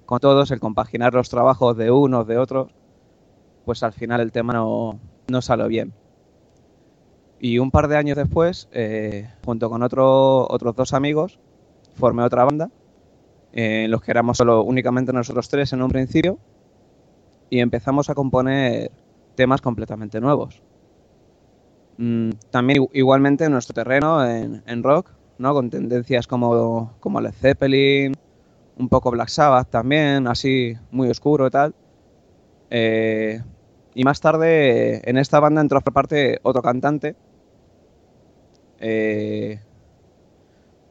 con 0.05 0.21
todos, 0.21 0.51
el 0.51 0.61
compaginar 0.61 1.15
los 1.15 1.31
trabajos 1.31 1.77
de 1.77 1.91
unos, 1.91 2.27
de 2.27 2.37
otros, 2.37 2.71
pues 3.65 3.83
al 3.83 3.95
final 3.95 4.21
el 4.21 4.33
tema 4.33 4.53
no, 4.53 5.01
no 5.29 5.41
salió 5.41 5.67
bien. 5.69 5.95
Y 7.41 7.59
un 7.59 7.71
par 7.71 7.89
de 7.89 7.97
años 7.97 8.17
después, 8.17 8.69
eh, 8.73 9.31
junto 9.45 9.71
con 9.71 9.83
otro, 9.83 10.47
otros 10.51 10.77
dos 10.77 10.93
amigos, 10.93 11.39
formé 11.95 12.23
otra 12.23 12.45
banda, 12.45 12.71
en 13.53 13.91
los 13.91 14.03
que 14.03 14.11
éramos 14.11 14.37
solo 14.37 14.63
únicamente 14.63 15.13
nosotros 15.13 15.49
tres 15.49 15.73
en 15.73 15.83
un 15.83 15.91
principio, 15.91 16.39
y 17.51 17.61
empezamos 17.61 18.11
a 18.11 18.15
componer 18.15 18.91
temas 19.35 19.61
completamente 19.61 20.21
nuevos. 20.21 20.63
Mm, 21.97 22.31
también 22.51 22.87
igualmente 22.93 23.45
en 23.45 23.53
nuestro 23.53 23.75
terreno, 23.75 24.25
en, 24.27 24.83
rock, 24.83 25.11
¿no? 25.39 25.55
Con 25.55 25.71
tendencias 25.71 26.27
como, 26.27 26.95
como 27.01 27.21
Led 27.21 27.33
Zeppelin, 27.33 28.15
un 28.77 28.89
poco 28.89 29.11
Black 29.11 29.29
Sabbath 29.29 29.71
también, 29.71 30.27
así 30.27 30.75
muy 30.91 31.09
oscuro 31.09 31.47
y 31.47 31.51
tal. 31.51 31.75
Eh, 32.71 33.41
y 33.95 34.05
más 34.05 34.21
tarde 34.21 35.09
en 35.09 35.19
esta 35.19 35.39
banda 35.41 35.61
entró 35.61 35.81
por 35.81 35.93
parte 35.93 36.41
otro 36.43 36.63
cantante. 36.63 37.15
Eh, 38.81 39.61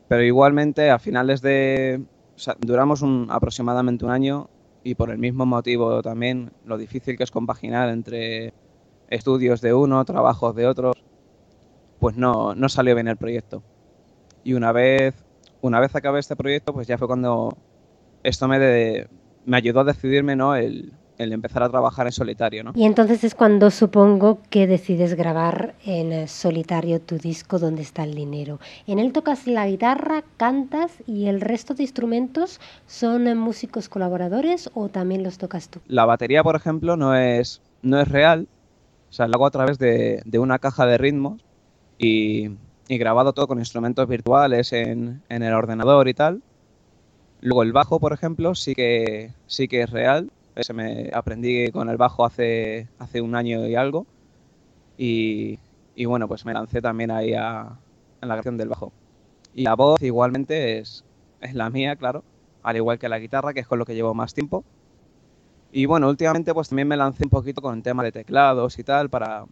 pero 0.07 0.23
igualmente 0.23 0.89
a 0.89 0.99
finales 0.99 1.41
de... 1.41 2.03
duramos 2.59 3.03
aproximadamente 3.29 4.05
un 4.05 4.11
año 4.11 4.49
y 4.83 4.95
por 4.95 5.09
el 5.11 5.17
mismo 5.17 5.45
motivo 5.45 6.01
también 6.01 6.51
lo 6.65 6.77
difícil 6.77 7.17
que 7.17 7.23
es 7.23 7.31
compaginar 7.31 7.89
entre 7.89 8.53
estudios 9.13 9.61
de 9.61 9.73
uno, 9.73 10.03
trabajos 10.05 10.55
de 10.55 10.67
otros, 10.67 10.95
pues 11.99 12.17
no, 12.17 12.55
no 12.55 12.69
salió 12.69 12.95
bien 12.95 13.07
el 13.07 13.17
proyecto. 13.17 13.63
Y 14.43 14.53
una 14.53 14.71
vez, 14.71 15.15
una 15.61 15.79
vez 15.79 15.95
acabé 15.95 16.19
este 16.19 16.35
proyecto, 16.35 16.73
pues 16.73 16.87
ya 16.87 16.97
fue 16.97 17.07
cuando 17.07 17.55
esto 18.23 18.47
me, 18.47 19.07
me 19.45 19.57
ayudó 19.57 19.81
a 19.81 19.83
decidirme, 19.85 20.35
¿no? 20.35 20.55
El, 20.55 20.93
el 21.17 21.31
empezar 21.31 21.63
a 21.63 21.69
trabajar 21.69 22.07
en 22.07 22.11
solitario, 22.11 22.63
¿no? 22.63 22.71
Y 22.75 22.85
entonces 22.85 23.23
es 23.23 23.35
cuando 23.35 23.69
supongo 23.71 24.39
que 24.49 24.67
decides 24.67 25.13
grabar 25.15 25.75
en 25.85 26.27
solitario 26.27 26.99
tu 26.99 27.17
disco 27.17 27.59
Donde 27.59 27.83
está 27.83 28.03
el 28.03 28.15
dinero. 28.15 28.59
En 28.87 28.99
él 28.99 29.13
tocas 29.13 29.47
la 29.47 29.67
guitarra, 29.67 30.23
cantas 30.37 30.91
y 31.07 31.27
el 31.27 31.39
resto 31.39 31.73
de 31.73 31.83
instrumentos 31.83 32.59
son 32.87 33.37
músicos 33.37 33.89
colaboradores 33.89 34.69
o 34.73 34.89
también 34.89 35.23
los 35.23 35.37
tocas 35.37 35.69
tú. 35.69 35.79
La 35.87 36.05
batería, 36.05 36.43
por 36.43 36.55
ejemplo, 36.55 36.97
no 36.97 37.15
es 37.15 37.61
no 37.83 37.99
es 37.99 38.07
real, 38.07 38.47
o 39.13 39.15
sea, 39.15 39.27
lo 39.27 39.35
hago 39.35 39.45
a 39.45 39.51
través 39.51 39.77
de, 39.77 40.23
una 40.39 40.57
caja 40.57 40.87
de 40.87 40.97
ritmos 40.97 41.45
y, 41.99 42.49
grabado 42.89 43.33
todo 43.33 43.45
con 43.45 43.59
instrumentos 43.59 44.07
virtuales 44.07 44.73
en, 44.73 45.21
el 45.29 45.53
ordenador 45.53 46.07
y 46.07 46.15
tal. 46.15 46.41
Luego 47.39 47.61
el 47.61 47.73
bajo, 47.73 47.99
por 47.99 48.13
ejemplo, 48.13 48.55
sí 48.55 48.73
que, 48.73 49.31
sí 49.45 49.67
que 49.67 49.83
es 49.83 49.91
real. 49.91 50.31
Ese 50.55 50.73
me 50.73 51.11
aprendí 51.13 51.69
con 51.69 51.89
el 51.89 51.97
bajo 51.97 52.25
hace, 52.25 52.87
hace 52.97 53.21
un 53.21 53.35
año 53.35 53.67
y 53.67 53.75
algo. 53.75 54.07
Y, 54.97 55.59
y 55.93 56.05
bueno, 56.05 56.27
pues 56.27 56.43
me 56.43 56.53
lancé 56.55 56.81
también 56.81 57.11
ahí 57.11 57.35
a, 57.35 57.77
en 58.19 58.27
la 58.27 58.33
creación 58.33 58.57
del 58.57 58.69
bajo. 58.69 58.91
Y 59.53 59.61
la 59.61 59.75
voz 59.75 60.01
igualmente 60.01 60.79
es, 60.79 61.05
es 61.39 61.53
la 61.53 61.69
mía, 61.69 61.95
claro, 61.97 62.23
al 62.63 62.77
igual 62.77 62.97
que 62.97 63.09
la 63.09 63.19
guitarra, 63.19 63.53
que 63.53 63.59
es 63.59 63.67
con 63.67 63.77
lo 63.77 63.85
que 63.85 63.93
llevo 63.93 64.15
más 64.15 64.33
tiempo. 64.33 64.65
Y 65.73 65.87
bueno, 65.87 66.07
últimamente 66.07 66.53
pues 66.53 66.69
también 66.69 66.87
me 66.87 66.95
lancé 66.95 67.25
un 67.25 67.29
poquito 67.29 67.61
con 67.61 67.75
el 67.75 67.83
tema 67.83 68.01
de 68.03 68.13
teclados 68.13 68.79
y 68.79 68.83
tal 68.85 69.09
para, 69.09 69.45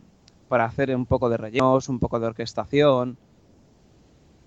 para 0.48 0.66
hacer 0.66 0.96
un 0.96 1.06
poco 1.06 1.30
de 1.30 1.36
rellenos, 1.38 1.90
un 1.90 2.00
poco 2.00 2.20
de 2.20 2.28
orquestación. 2.28 3.18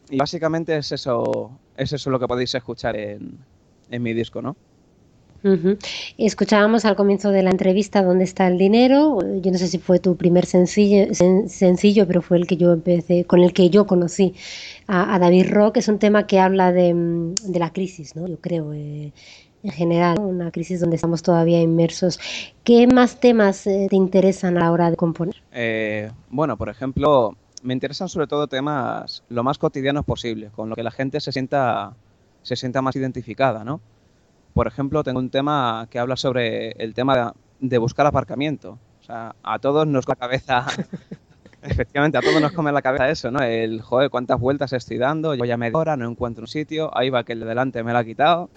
Y 0.09 0.19
básicamente 0.19 0.77
es 0.77 0.93
eso, 0.93 1.61
es 1.77 1.93
eso 1.93 2.11
lo 2.11 2.19
que 2.21 2.29
podéis 2.29 2.55
escuchar 2.55 2.97
en, 2.97 3.47
en 3.89 4.03
mi 4.03 4.13
disco, 4.13 4.43
¿no? 4.43 4.57
Ujú. 5.45 5.77
Escuchábamos 6.17 6.87
al 6.87 6.97
comienzo 6.97 7.31
de 7.31 7.43
la 7.43 7.51
entrevista 7.51 8.03
dónde 8.03 8.25
está 8.25 8.47
el 8.47 8.57
dinero. 8.57 9.19
Yo 9.43 9.53
no 9.53 9.59
sé 9.59 9.69
si 9.69 9.79
fue 9.79 9.99
tu 9.99 10.17
primer 10.17 10.47
sencillo, 10.47 11.09
sen- 11.13 11.49
sencillo, 11.49 12.07
pero 12.07 12.23
fue 12.23 12.39
el 12.39 12.47
que 12.47 12.57
yo 12.57 12.73
empecé, 12.73 13.27
con 13.27 13.41
el 13.41 13.53
que 13.53 13.69
yo 13.69 13.87
conocí 13.87 14.35
a, 14.87 15.19
David 15.19 15.49
Rock. 15.51 15.77
Es 15.79 15.89
un 15.89 15.99
tema 15.99 16.27
que 16.27 16.41
habla 16.41 16.73
de, 16.73 16.95
de 17.47 17.59
la 17.59 17.73
crisis, 17.75 18.17
¿no? 18.17 18.27
Yo 18.27 18.39
creo, 18.41 18.73
eh, 18.73 19.13
en 19.65 19.71
general, 19.71 20.21
una 20.21 20.51
crisis 20.51 20.81
donde 20.81 20.97
estamos 20.97 21.23
todavía 21.23 21.61
inmersos. 21.61 22.21
¿Qué 22.65 22.87
más 22.87 23.19
temas 23.19 23.67
eh, 23.67 23.87
te 23.89 23.97
interesan 23.97 24.59
a 24.59 24.61
la 24.61 24.71
hora 24.71 24.91
de 24.91 24.97
componer? 24.97 25.35
Eh, 25.53 26.11
bueno, 26.29 26.59
por 26.59 26.69
ejemplo, 26.69 27.35
me 27.63 27.73
interesan 27.73 28.11
sobre 28.11 28.27
todo 28.27 28.47
temas 28.47 29.25
lo 29.31 29.43
más 29.43 29.57
cotidianos 29.57 30.05
posibles, 30.05 30.53
con 30.53 30.69
lo 30.69 30.77
que 30.77 30.83
la 30.83 30.91
gente 30.91 31.19
se 31.19 31.33
sienta, 31.33 31.95
se 32.43 32.57
sienta 32.57 32.83
más 32.83 32.95
identificada, 32.95 33.65
¿no? 33.65 33.81
Por 34.53 34.67
ejemplo, 34.67 35.03
tengo 35.03 35.19
un 35.19 35.31
tema 35.31 35.89
que 35.91 35.99
habla 35.99 36.17
sobre 36.17 36.73
el 36.73 36.93
tema 36.93 37.17
de, 37.17 37.69
de 37.69 37.79
buscar 37.79 38.07
aparcamiento. 38.07 38.79
O 39.01 39.05
sea, 39.05 39.35
a 39.43 39.59
todos 39.59 39.87
nos 39.87 40.05
come 40.05 40.17
la 40.21 40.27
cabeza, 40.27 40.67
efectivamente, 41.63 42.19
a 42.19 42.21
todos 42.21 42.41
nos 42.41 42.53
come 42.53 42.71
la 42.71 42.83
cabeza 42.83 43.09
eso, 43.09 43.31
¿no? 43.31 43.41
El, 43.41 43.81
joder, 43.81 44.11
cuántas 44.11 44.39
vueltas 44.39 44.75
estoy 44.75 44.99
dando, 44.99 45.35
yo 45.35 45.45
ya 45.47 45.57
media 45.57 45.79
hora, 45.79 45.97
no 45.97 46.07
encuentro 46.07 46.43
un 46.43 46.49
sitio, 46.49 46.91
ahí 46.97 47.09
va 47.09 47.25
que 47.25 47.33
el 47.33 47.41
de 47.41 47.47
delante 47.47 47.83
me 47.83 47.93
lo 47.93 47.99
ha 47.99 48.05
quitado. 48.05 48.51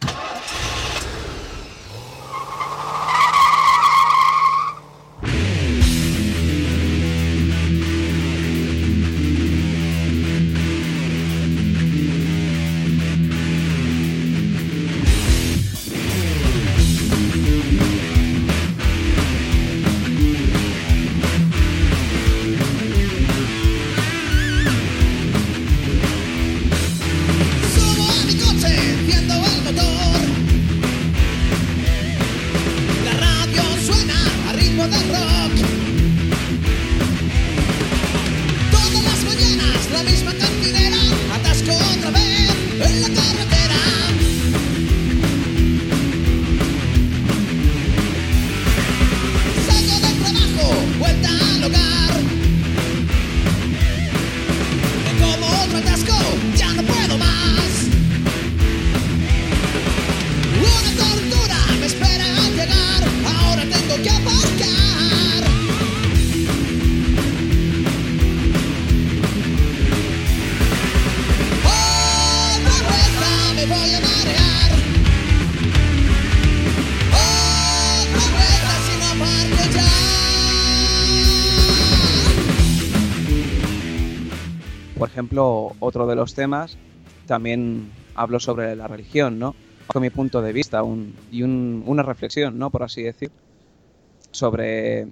Temas 86.34 86.80
también 87.26 87.94
hablo 88.14 88.40
sobre 88.40 88.76
la 88.76 88.88
religión, 88.88 89.40
¿no? 89.40 89.58
Con 89.88 90.02
mi 90.02 90.10
punto 90.10 90.42
de 90.42 90.54
vista 90.54 90.84
un- 90.84 91.20
y 91.30 91.44
un- 91.44 91.84
una 91.86 92.04
reflexión, 92.04 92.58
¿no? 92.58 92.72
Por 92.72 92.84
así 92.84 93.04
decir, 93.04 93.32
sobre, 94.32 95.08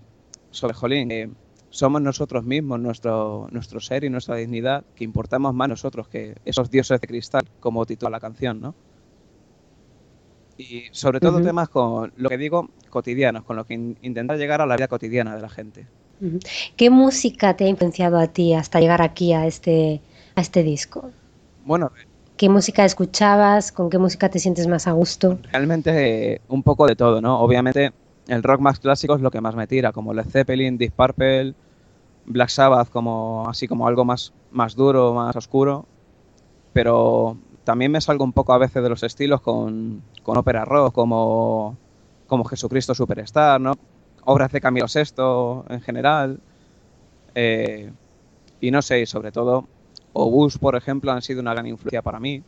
sobre 0.51 0.74
Jolín. 0.74 1.09
que 1.09 1.30
somos 1.70 2.01
nosotros 2.01 2.43
mismos, 2.45 2.80
nuestro, 2.80 3.47
nuestro 3.51 3.80
ser 3.82 4.03
y 4.05 4.09
nuestra 4.09 4.36
dignidad, 4.38 4.86
que 4.95 5.03
importamos 5.03 5.53
más 5.53 5.68
nosotros 5.70 6.07
que 6.07 6.36
esos 6.45 6.70
dioses 6.70 7.01
de 7.01 7.07
cristal, 7.07 7.43
como 7.59 7.86
titula 7.86 8.11
la 8.11 8.20
canción, 8.22 8.61
¿no? 8.61 8.76
Y 10.57 10.84
sobre 10.91 11.22
todo 11.22 11.39
temas 11.39 11.70
con, 11.70 12.11
lo 12.16 12.30
que 12.30 12.38
digo, 12.38 12.68
cotidianos, 12.89 13.45
con 13.45 13.55
lo 13.55 13.63
que 13.66 13.76
in- 13.76 13.97
intentar 14.01 14.38
llegar 14.38 14.59
a 14.61 14.66
la 14.66 14.76
vida 14.76 14.89
cotidiana 14.89 15.34
de 15.36 15.41
la 15.41 15.49
gente. 15.49 15.88
¿Qué 16.78 16.89
música 16.89 17.55
te 17.57 17.66
ha 17.66 17.68
influenciado 17.68 18.18
a 18.20 18.28
ti 18.28 18.53
hasta 18.53 18.80
llegar 18.80 19.01
aquí 19.01 19.34
a 19.34 19.45
este, 19.47 20.01
a 20.36 20.42
este 20.42 20.64
disco? 20.64 21.12
Bueno, 21.66 21.92
¿Qué 22.38 22.50
música 22.50 22.84
escuchabas? 22.84 23.72
¿Con 23.72 23.90
qué 23.90 23.98
música 23.98 24.28
te 24.28 24.40
sientes 24.40 24.68
más 24.68 24.88
a 24.88 24.92
gusto? 24.92 25.40
Realmente 25.54 26.34
eh, 26.34 26.42
un 26.50 26.64
poco 26.64 26.86
de 26.86 26.98
todo, 26.98 27.22
¿no? 27.22 27.40
Obviamente 27.40 27.94
el 28.28 28.44
rock 28.44 28.60
más 28.60 28.80
clásico 28.80 29.16
es 29.16 29.22
lo 29.22 29.32
que 29.32 29.40
más 29.40 29.56
me 29.56 29.68
tira, 29.68 29.94
como 29.94 30.14
Led 30.14 30.26
Zeppelin, 30.26 30.78
Deep 30.78 30.92
Purple, 30.92 31.54
Black 32.26 32.50
Sabbath, 32.50 32.90
como 32.90 33.48
así 33.48 33.70
como 33.70 33.88
algo 33.88 34.04
más, 34.04 34.34
más 34.52 34.76
duro, 34.76 35.14
más 35.14 35.34
oscuro. 35.38 35.86
Pero 36.74 37.38
también 37.64 37.92
me 37.94 38.02
salgo 38.02 38.26
un 38.26 38.34
poco 38.34 38.52
a 38.52 38.58
veces 38.58 38.84
de 38.84 38.90
los 38.90 39.02
estilos 39.04 39.40
con, 39.40 40.02
con 40.22 40.36
ópera 40.36 40.66
rock, 40.66 40.94
como, 40.94 41.78
como 42.28 42.44
Jesucristo 42.44 42.94
Superstar, 42.94 43.62
¿no? 43.62 43.76
Obras 44.26 44.52
de 44.52 44.60
Camilo 44.60 44.88
VI 44.94 45.74
en 45.74 45.80
general. 45.80 46.40
Eh, 47.34 47.94
y 48.60 48.72
no 48.72 48.82
sé, 48.82 49.00
y 49.00 49.06
sobre 49.06 49.32
todo, 49.32 49.68
Obús, 50.16 50.57
por 50.57 50.76
ejemplo, 50.76 51.11
han 51.11 51.22
sido 51.22 51.41
una 51.41 51.53
gran 51.53 51.68
influencia 51.68 52.01
para 52.01 52.22
mí, 52.22 52.41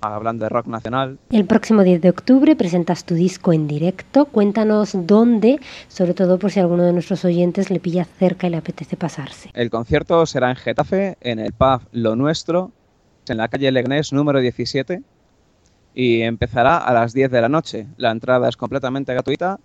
hablando 0.00 0.44
de 0.44 0.48
rock 0.48 0.66
nacional. 0.66 1.18
El 1.30 1.44
próximo 1.44 1.84
10 1.84 2.00
de 2.00 2.10
octubre 2.10 2.56
presentas 2.56 3.04
tu 3.04 3.14
disco 3.14 3.52
en 3.52 3.68
directo. 3.68 4.24
Cuéntanos 4.24 4.90
dónde, 4.94 5.60
sobre 5.86 6.14
todo 6.14 6.38
por 6.40 6.50
si 6.50 6.58
alguno 6.58 6.82
de 6.82 6.92
nuestros 6.92 7.24
oyentes 7.24 7.70
le 7.70 7.78
pilla 7.78 8.04
cerca 8.04 8.48
y 8.48 8.50
le 8.50 8.56
apetece 8.56 8.96
pasarse. 8.96 9.50
El 9.54 9.70
concierto 9.70 10.26
será 10.26 10.50
en 10.50 10.56
Getafe, 10.56 11.16
en 11.20 11.38
el 11.38 11.52
pub 11.52 11.82
Lo 11.92 12.16
Nuestro, 12.16 12.72
en 13.28 13.36
la 13.36 13.46
calle 13.46 13.70
Legnés 13.70 14.12
número 14.12 14.40
17, 14.40 15.00
y 15.94 16.22
empezará 16.22 16.76
a 16.78 16.92
las 16.92 17.12
10 17.12 17.30
de 17.30 17.40
la 17.40 17.48
noche. 17.48 17.86
La 17.98 18.10
entrada 18.10 18.48
es 18.48 18.56
completamente 18.56 19.12
gratuita 19.12 19.60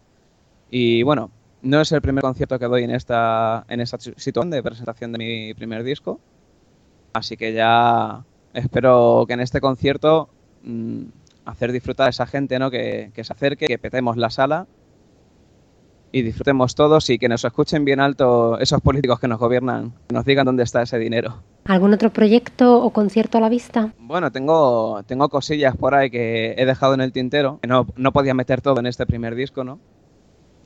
y 0.70 1.02
bueno, 1.02 1.32
no 1.64 1.82
es 1.82 1.92
el 1.92 2.02
primer 2.02 2.22
concierto 2.22 2.60
que 2.60 2.66
doy 2.66 2.84
en 2.84 2.92
esta, 2.92 3.66
en 3.68 3.82
esta 3.82 3.98
situación 4.00 4.52
de 4.52 4.62
presentación 4.62 5.12
de 5.12 5.18
mi 5.18 5.54
primer 5.56 5.84
disco, 5.84 6.20
así 7.16 7.38
que 7.38 7.54
ya 7.54 8.24
espero 8.54 9.26
que 9.28 9.34
en 9.34 9.40
este 9.40 9.62
concierto 9.62 10.30
mm, 10.64 11.04
hacer 11.46 11.72
disfrutar 11.72 12.08
a 12.08 12.10
esa 12.10 12.26
gente 12.26 12.60
¿no? 12.60 12.70
que, 12.70 13.12
que 13.14 13.24
se 13.24 13.34
acerque, 13.34 13.68
que 13.68 13.78
petemos 13.78 14.18
la 14.18 14.30
sala 14.30 14.68
y 16.12 16.22
disfrutemos 16.22 16.76
todos 16.76 17.10
y 17.10 17.18
que 17.18 17.28
nos 17.28 17.44
escuchen 17.44 17.84
bien 17.84 18.00
alto 18.00 18.58
esos 18.60 18.80
políticos 18.82 19.20
que 19.20 19.28
nos 19.28 19.38
gobiernan, 19.38 19.92
que 20.08 20.14
nos 20.14 20.24
digan 20.24 20.46
dónde 20.46 20.64
está 20.64 20.82
ese 20.82 20.98
dinero. 20.98 21.44
¿Algún 21.66 21.94
otro 21.94 22.10
proyecto 22.10 22.82
o 22.82 22.92
concierto 22.92 23.38
a 23.38 23.42
la 23.42 23.50
vista? 23.50 23.94
Bueno, 24.00 24.32
tengo, 24.32 25.04
tengo 25.04 25.28
cosillas 25.28 25.76
por 25.76 25.94
ahí 25.94 26.10
que 26.10 26.56
he 26.58 26.66
dejado 26.66 26.94
en 26.94 27.02
el 27.02 27.12
tintero, 27.12 27.60
que 27.62 27.68
no, 27.68 27.86
no 27.98 28.14
podía 28.14 28.34
meter 28.34 28.62
todo 28.62 28.80
en 28.80 28.86
este 28.86 29.06
primer 29.06 29.36
disco, 29.36 29.66
¿no? 29.66 29.80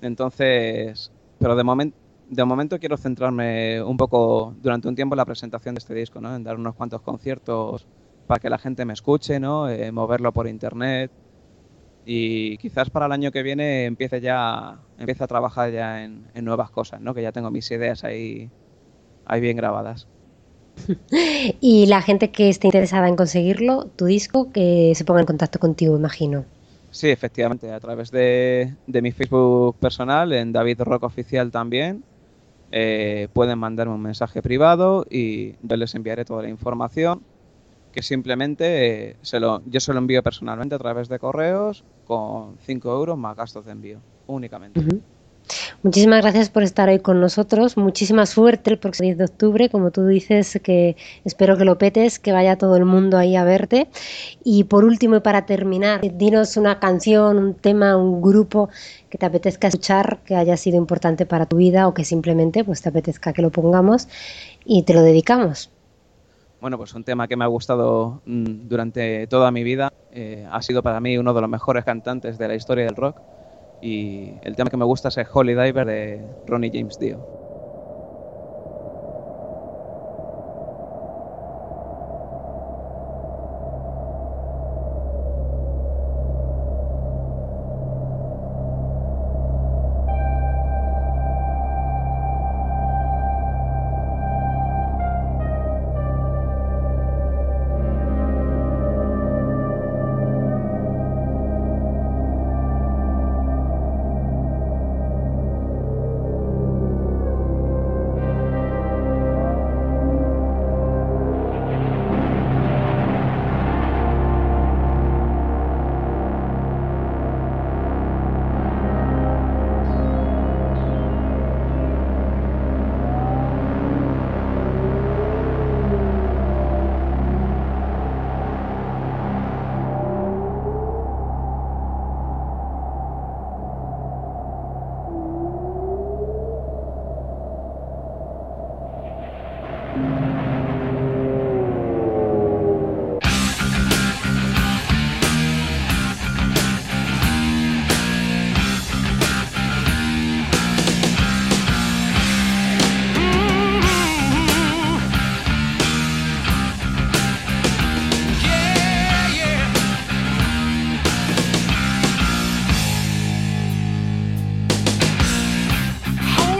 Entonces, 0.01 1.11
pero 1.39 1.55
de, 1.55 1.63
momento 1.63 1.97
de 2.29 2.45
momento 2.45 2.79
quiero 2.79 2.97
centrarme 2.97 3.81
un 3.81 3.97
poco 3.97 4.53
durante 4.61 4.87
un 4.87 4.95
tiempo 4.95 5.15
en 5.15 5.17
la 5.17 5.25
presentación 5.25 5.75
de 5.75 5.79
este 5.79 5.93
disco, 5.93 6.21
¿no? 6.21 6.35
En 6.35 6.43
dar 6.43 6.57
unos 6.57 6.75
cuantos 6.75 7.01
conciertos 7.01 7.87
para 8.27 8.39
que 8.39 8.49
la 8.49 8.59
gente 8.59 8.85
me 8.85 8.93
escuche, 8.93 9.39
¿no? 9.39 9.67
Eh, 9.69 9.91
moverlo 9.91 10.31
por 10.31 10.47
internet 10.47 11.11
y 12.05 12.57
quizás 12.57 12.89
para 12.89 13.07
el 13.07 13.11
año 13.11 13.31
que 13.31 13.43
viene 13.43 13.85
empiece 13.85 14.21
ya 14.21 14.79
empiece 14.97 15.23
a 15.23 15.27
trabajar 15.27 15.71
ya 15.71 16.03
en, 16.03 16.27
en 16.33 16.45
nuevas 16.45 16.69
cosas, 16.69 17.01
¿no? 17.01 17.13
Que 17.13 17.23
ya 17.23 17.31
tengo 17.31 17.49
mis 17.49 17.69
ideas 17.71 18.03
ahí, 18.03 18.49
ahí 19.25 19.41
bien 19.41 19.57
grabadas. 19.57 20.07
y 21.59 21.87
la 21.87 22.01
gente 22.01 22.31
que 22.31 22.49
esté 22.49 22.67
interesada 22.67 23.07
en 23.07 23.15
conseguirlo, 23.15 23.85
tu 23.95 24.05
disco, 24.05 24.51
que 24.51 24.93
se 24.95 25.03
ponga 25.03 25.21
en 25.21 25.25
contacto 25.25 25.59
contigo, 25.59 25.97
imagino. 25.97 26.45
Sí, 26.91 27.09
efectivamente, 27.09 27.71
a 27.71 27.79
través 27.79 28.11
de, 28.11 28.73
de 28.87 29.01
mi 29.01 29.11
Facebook 29.11 29.75
personal, 29.77 30.33
en 30.33 30.51
David 30.51 30.81
Rock 30.81 31.03
Oficial 31.03 31.51
también, 31.51 32.03
eh, 32.71 33.27
pueden 33.33 33.59
mandarme 33.59 33.93
un 33.93 34.01
mensaje 34.01 34.41
privado 34.41 35.05
y 35.09 35.53
yo 35.61 35.77
les 35.77 35.95
enviaré 35.95 36.25
toda 36.25 36.43
la 36.43 36.49
información 36.49 37.21
que 37.91 38.03
simplemente 38.03 39.09
eh, 39.09 39.15
se 39.21 39.39
lo, 39.39 39.61
yo 39.65 39.79
se 39.79 39.93
lo 39.93 39.99
envío 39.99 40.21
personalmente 40.21 40.75
a 40.75 40.79
través 40.79 41.09
de 41.09 41.19
correos 41.19 41.83
con 42.05 42.57
5 42.65 42.91
euros 42.91 43.17
más 43.17 43.35
gastos 43.35 43.65
de 43.65 43.71
envío, 43.71 43.99
únicamente. 44.27 44.79
Muchísimas 45.83 46.21
gracias 46.21 46.49
por 46.49 46.63
estar 46.63 46.89
hoy 46.89 46.99
con 46.99 47.19
nosotros. 47.19 47.77
Muchísima 47.77 48.25
suerte 48.25 48.71
el 48.71 48.79
próximo 48.79 49.05
10 49.05 49.17
de 49.17 49.23
octubre. 49.23 49.69
Como 49.69 49.91
tú 49.91 50.05
dices, 50.05 50.59
que 50.63 50.95
espero 51.25 51.57
que 51.57 51.65
lo 51.65 51.77
petes, 51.77 52.19
que 52.19 52.31
vaya 52.31 52.57
todo 52.57 52.75
el 52.75 52.85
mundo 52.85 53.17
ahí 53.17 53.35
a 53.35 53.43
verte. 53.43 53.89
Y 54.43 54.65
por 54.65 54.85
último, 54.85 55.15
y 55.17 55.19
para 55.21 55.45
terminar, 55.45 56.01
dinos 56.17 56.57
una 56.57 56.79
canción, 56.79 57.37
un 57.37 57.53
tema, 57.55 57.97
un 57.97 58.21
grupo 58.21 58.69
que 59.09 59.17
te 59.17 59.25
apetezca 59.25 59.67
escuchar, 59.67 60.19
que 60.25 60.35
haya 60.35 60.57
sido 60.57 60.77
importante 60.77 61.25
para 61.25 61.45
tu 61.45 61.57
vida 61.57 61.87
o 61.87 61.93
que 61.93 62.03
simplemente 62.03 62.63
pues, 62.63 62.81
te 62.81 62.89
apetezca 62.89 63.33
que 63.33 63.41
lo 63.41 63.49
pongamos 63.51 64.07
y 64.65 64.83
te 64.83 64.93
lo 64.93 65.01
dedicamos. 65.01 65.71
Bueno, 66.61 66.77
pues 66.77 66.93
un 66.93 67.05
tema 67.05 67.27
que 67.27 67.37
me 67.37 67.45
ha 67.45 67.47
gustado 67.47 68.21
mm, 68.25 68.67
durante 68.67 69.27
toda 69.27 69.49
mi 69.51 69.63
vida. 69.63 69.93
eh, 70.11 70.45
ha 70.51 70.61
sido 70.61 70.83
para 70.83 70.99
mí 70.99 71.17
uno 71.17 71.33
de 71.33 71.41
los 71.41 71.49
mejores 71.49 71.85
cantantes 71.85 72.37
de 72.37 72.47
la 72.47 72.55
historia 72.55 72.85
del 72.85 72.95
rock. 72.95 73.21
Y 73.81 74.39
el 74.47 74.55
tema 74.55 74.69
que 74.69 74.77
me 74.77 74.85
gusta 74.85 75.09
es 75.09 75.27
Holy 75.33 75.53
Diver 75.55 75.85
de 75.87 76.35
Ronnie 76.45 76.71
James 76.73 76.97
Dio. 76.97 77.27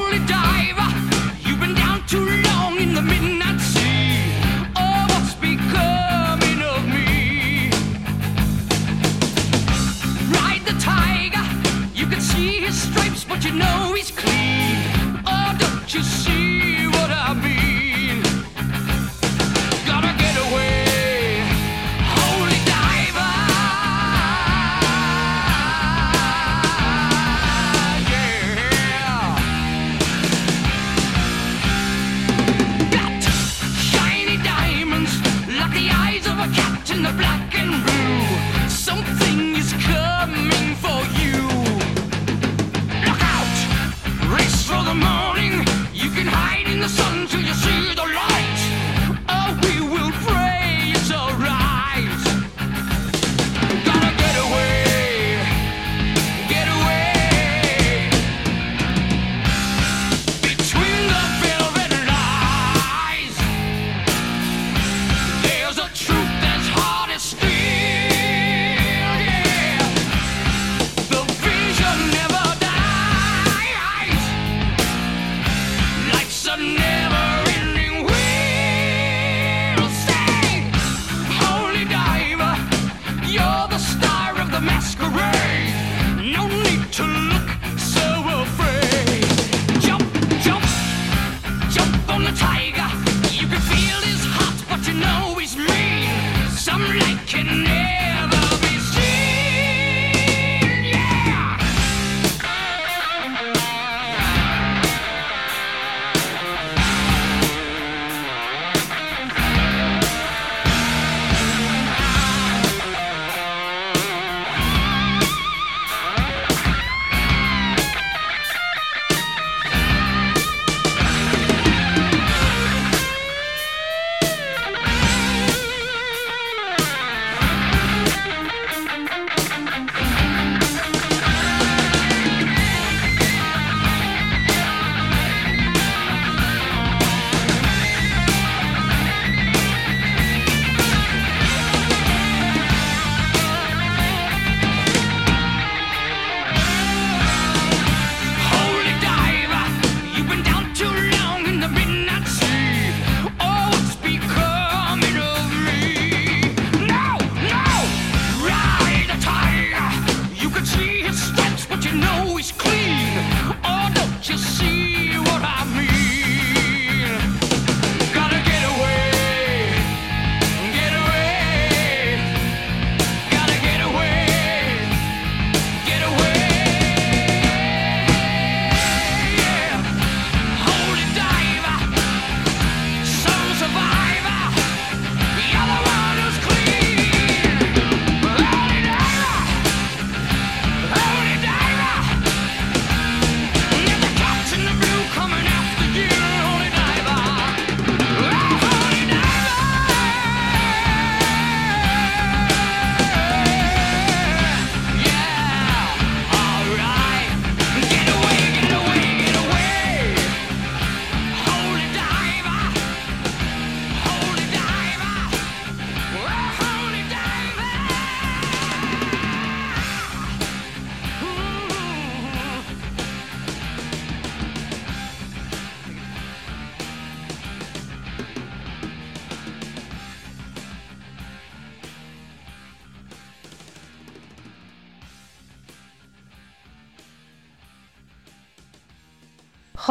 Holy 0.10 0.26
diver, 0.26 0.49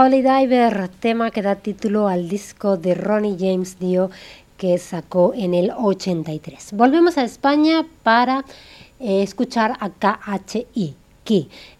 Holy 0.00 0.22
Diver, 0.22 0.88
tema 1.00 1.32
que 1.32 1.42
da 1.42 1.56
título 1.56 2.06
al 2.06 2.28
disco 2.28 2.76
de 2.76 2.94
Ronnie 2.94 3.34
James 3.36 3.80
Dio 3.80 4.12
que 4.56 4.78
sacó 4.78 5.34
en 5.34 5.54
el 5.54 5.72
83. 5.76 6.74
Volvemos 6.74 7.18
a 7.18 7.24
España 7.24 7.84
para 8.04 8.44
eh, 9.00 9.24
escuchar 9.24 9.72
a 9.80 9.90
KHI. 9.90 10.94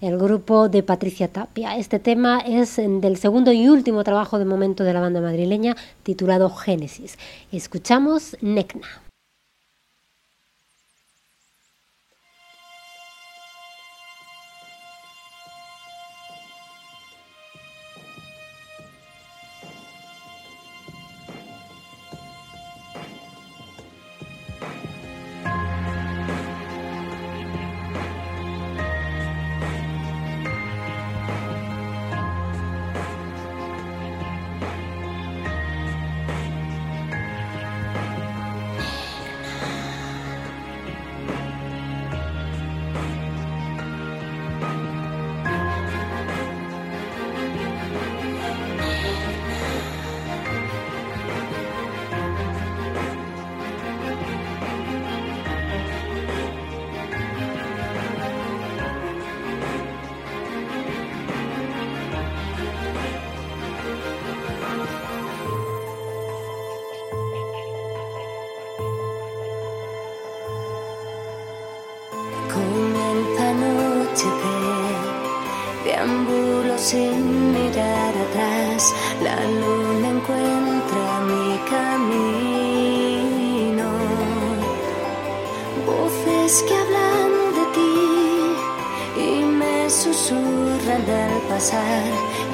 El 0.01 0.19
grupo 0.19 0.69
de 0.69 0.83
Patricia 0.83 1.29
Tapia. 1.29 1.77
Este 1.77 2.01
tema 2.01 2.41
es 2.41 2.77
del 2.77 3.17
segundo 3.19 3.53
y 3.53 3.69
último 3.69 4.03
trabajo 4.03 4.41
de 4.41 4.45
momento 4.45 4.83
de 4.83 4.95
la 4.95 5.01
banda 5.01 5.21
madrileña 5.21 5.77
titulado 6.03 6.51
Génesis. 6.51 7.17
Escuchamos 7.53 8.37
Necna. 8.41 9.08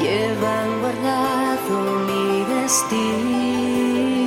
Llevan 0.00 0.80
guardado 0.80 1.76
mi 2.06 2.44
destino. 2.54 4.23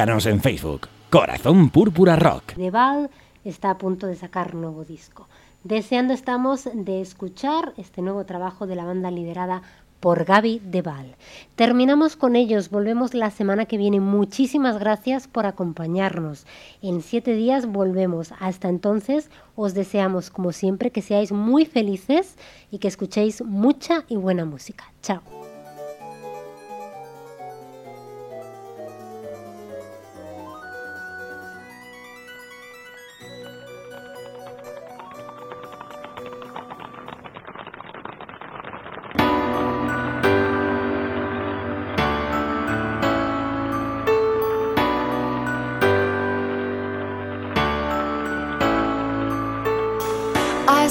Búscanos 0.00 0.24
en 0.24 0.40
Facebook. 0.40 0.88
Corazón 1.10 1.68
Púrpura 1.68 2.16
Rock. 2.16 2.54
de 2.54 2.70
Val 2.70 3.10
está 3.44 3.68
a 3.68 3.76
punto 3.76 4.06
de 4.06 4.16
sacar 4.16 4.54
nuevo 4.54 4.82
disco. 4.82 5.28
Deseando 5.62 6.14
estamos 6.14 6.70
de 6.72 7.02
escuchar 7.02 7.74
este 7.76 8.00
nuevo 8.00 8.24
trabajo 8.24 8.66
de 8.66 8.76
la 8.76 8.86
banda 8.86 9.10
liderada 9.10 9.60
por 10.00 10.24
Gaby 10.24 10.62
Deval. 10.64 11.16
Terminamos 11.54 12.16
con 12.16 12.34
ellos, 12.34 12.70
volvemos 12.70 13.12
la 13.12 13.30
semana 13.30 13.66
que 13.66 13.76
viene. 13.76 14.00
Muchísimas 14.00 14.78
gracias 14.78 15.28
por 15.28 15.44
acompañarnos. 15.44 16.46
En 16.80 17.02
siete 17.02 17.34
días 17.34 17.66
volvemos. 17.66 18.32
Hasta 18.40 18.70
entonces 18.70 19.28
os 19.54 19.74
deseamos, 19.74 20.30
como 20.30 20.52
siempre, 20.52 20.92
que 20.92 21.02
seáis 21.02 21.30
muy 21.30 21.66
felices 21.66 22.38
y 22.70 22.78
que 22.78 22.88
escuchéis 22.88 23.44
mucha 23.44 24.04
y 24.08 24.16
buena 24.16 24.46
música. 24.46 24.90
Chao. 25.02 25.39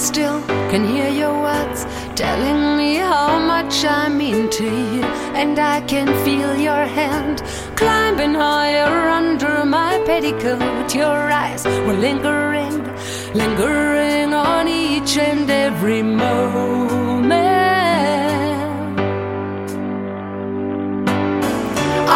Still 0.09 0.41
can 0.71 0.83
hear 0.87 1.07
your 1.07 1.35
words 1.39 1.85
telling 2.15 2.61
me 2.79 2.95
how 2.95 3.37
much 3.37 3.85
I 3.85 4.09
mean 4.09 4.49
to 4.59 4.69
you, 4.93 5.03
and 5.41 5.59
I 5.59 5.81
can 5.81 6.07
feel 6.25 6.51
your 6.57 6.85
hand 6.99 7.43
climbing 7.75 8.33
higher 8.33 8.95
under 9.19 9.63
my 9.65 10.01
petticoat. 10.07 10.95
Your 10.95 11.19
eyes 11.43 11.63
were 11.85 11.99
lingering, 12.07 12.77
lingering 13.41 14.33
on 14.33 14.67
each 14.67 15.15
and 15.17 15.47
every 15.67 16.01
moment. 16.01 17.29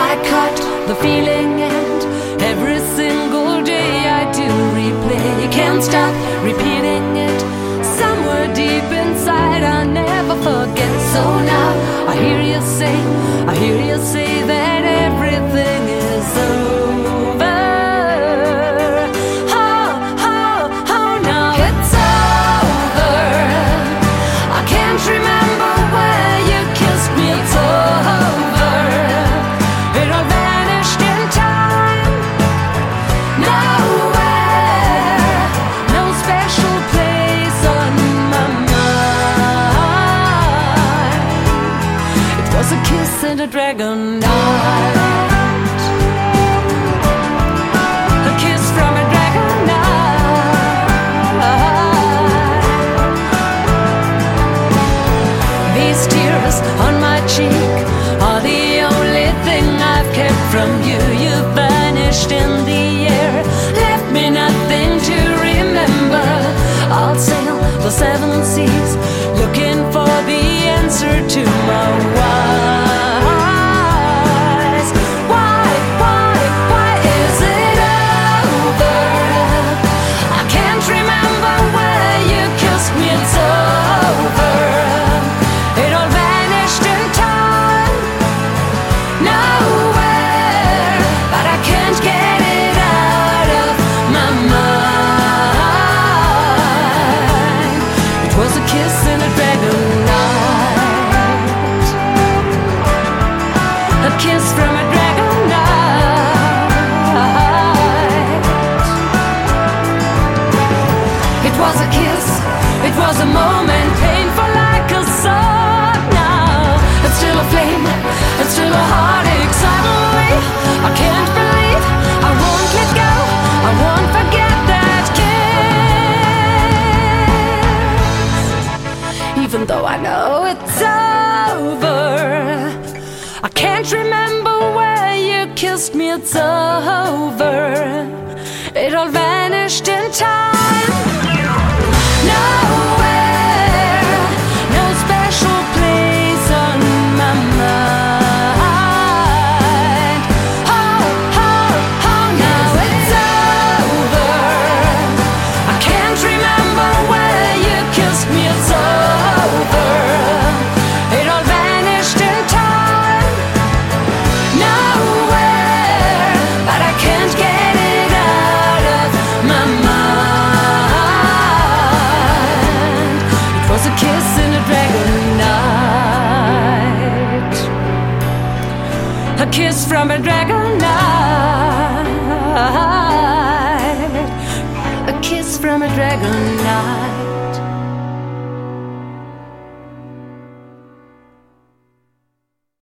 I 0.08 0.12
caught 0.32 0.60
the 0.90 0.96
feeling, 0.96 1.52
and 1.62 2.00
every 2.42 2.80
single 3.00 3.64
day 3.64 3.94
I 4.20 4.22
do 4.42 4.50
replay. 4.82 5.52
Can't 5.60 5.84
stop 5.84 6.14
repeating 6.50 7.18
it. 7.30 7.53
Deep 8.84 8.98
inside, 8.98 9.64
I 9.64 9.86
never 9.86 10.36
forget. 10.44 10.94
So 11.14 11.24
now 11.40 12.08
I 12.08 12.16
hear 12.16 12.42
you 12.42 12.62
say, 12.62 12.96
I 13.48 13.56
hear 13.56 13.82
you 13.82 13.98
say 14.04 14.44
that 14.44 14.73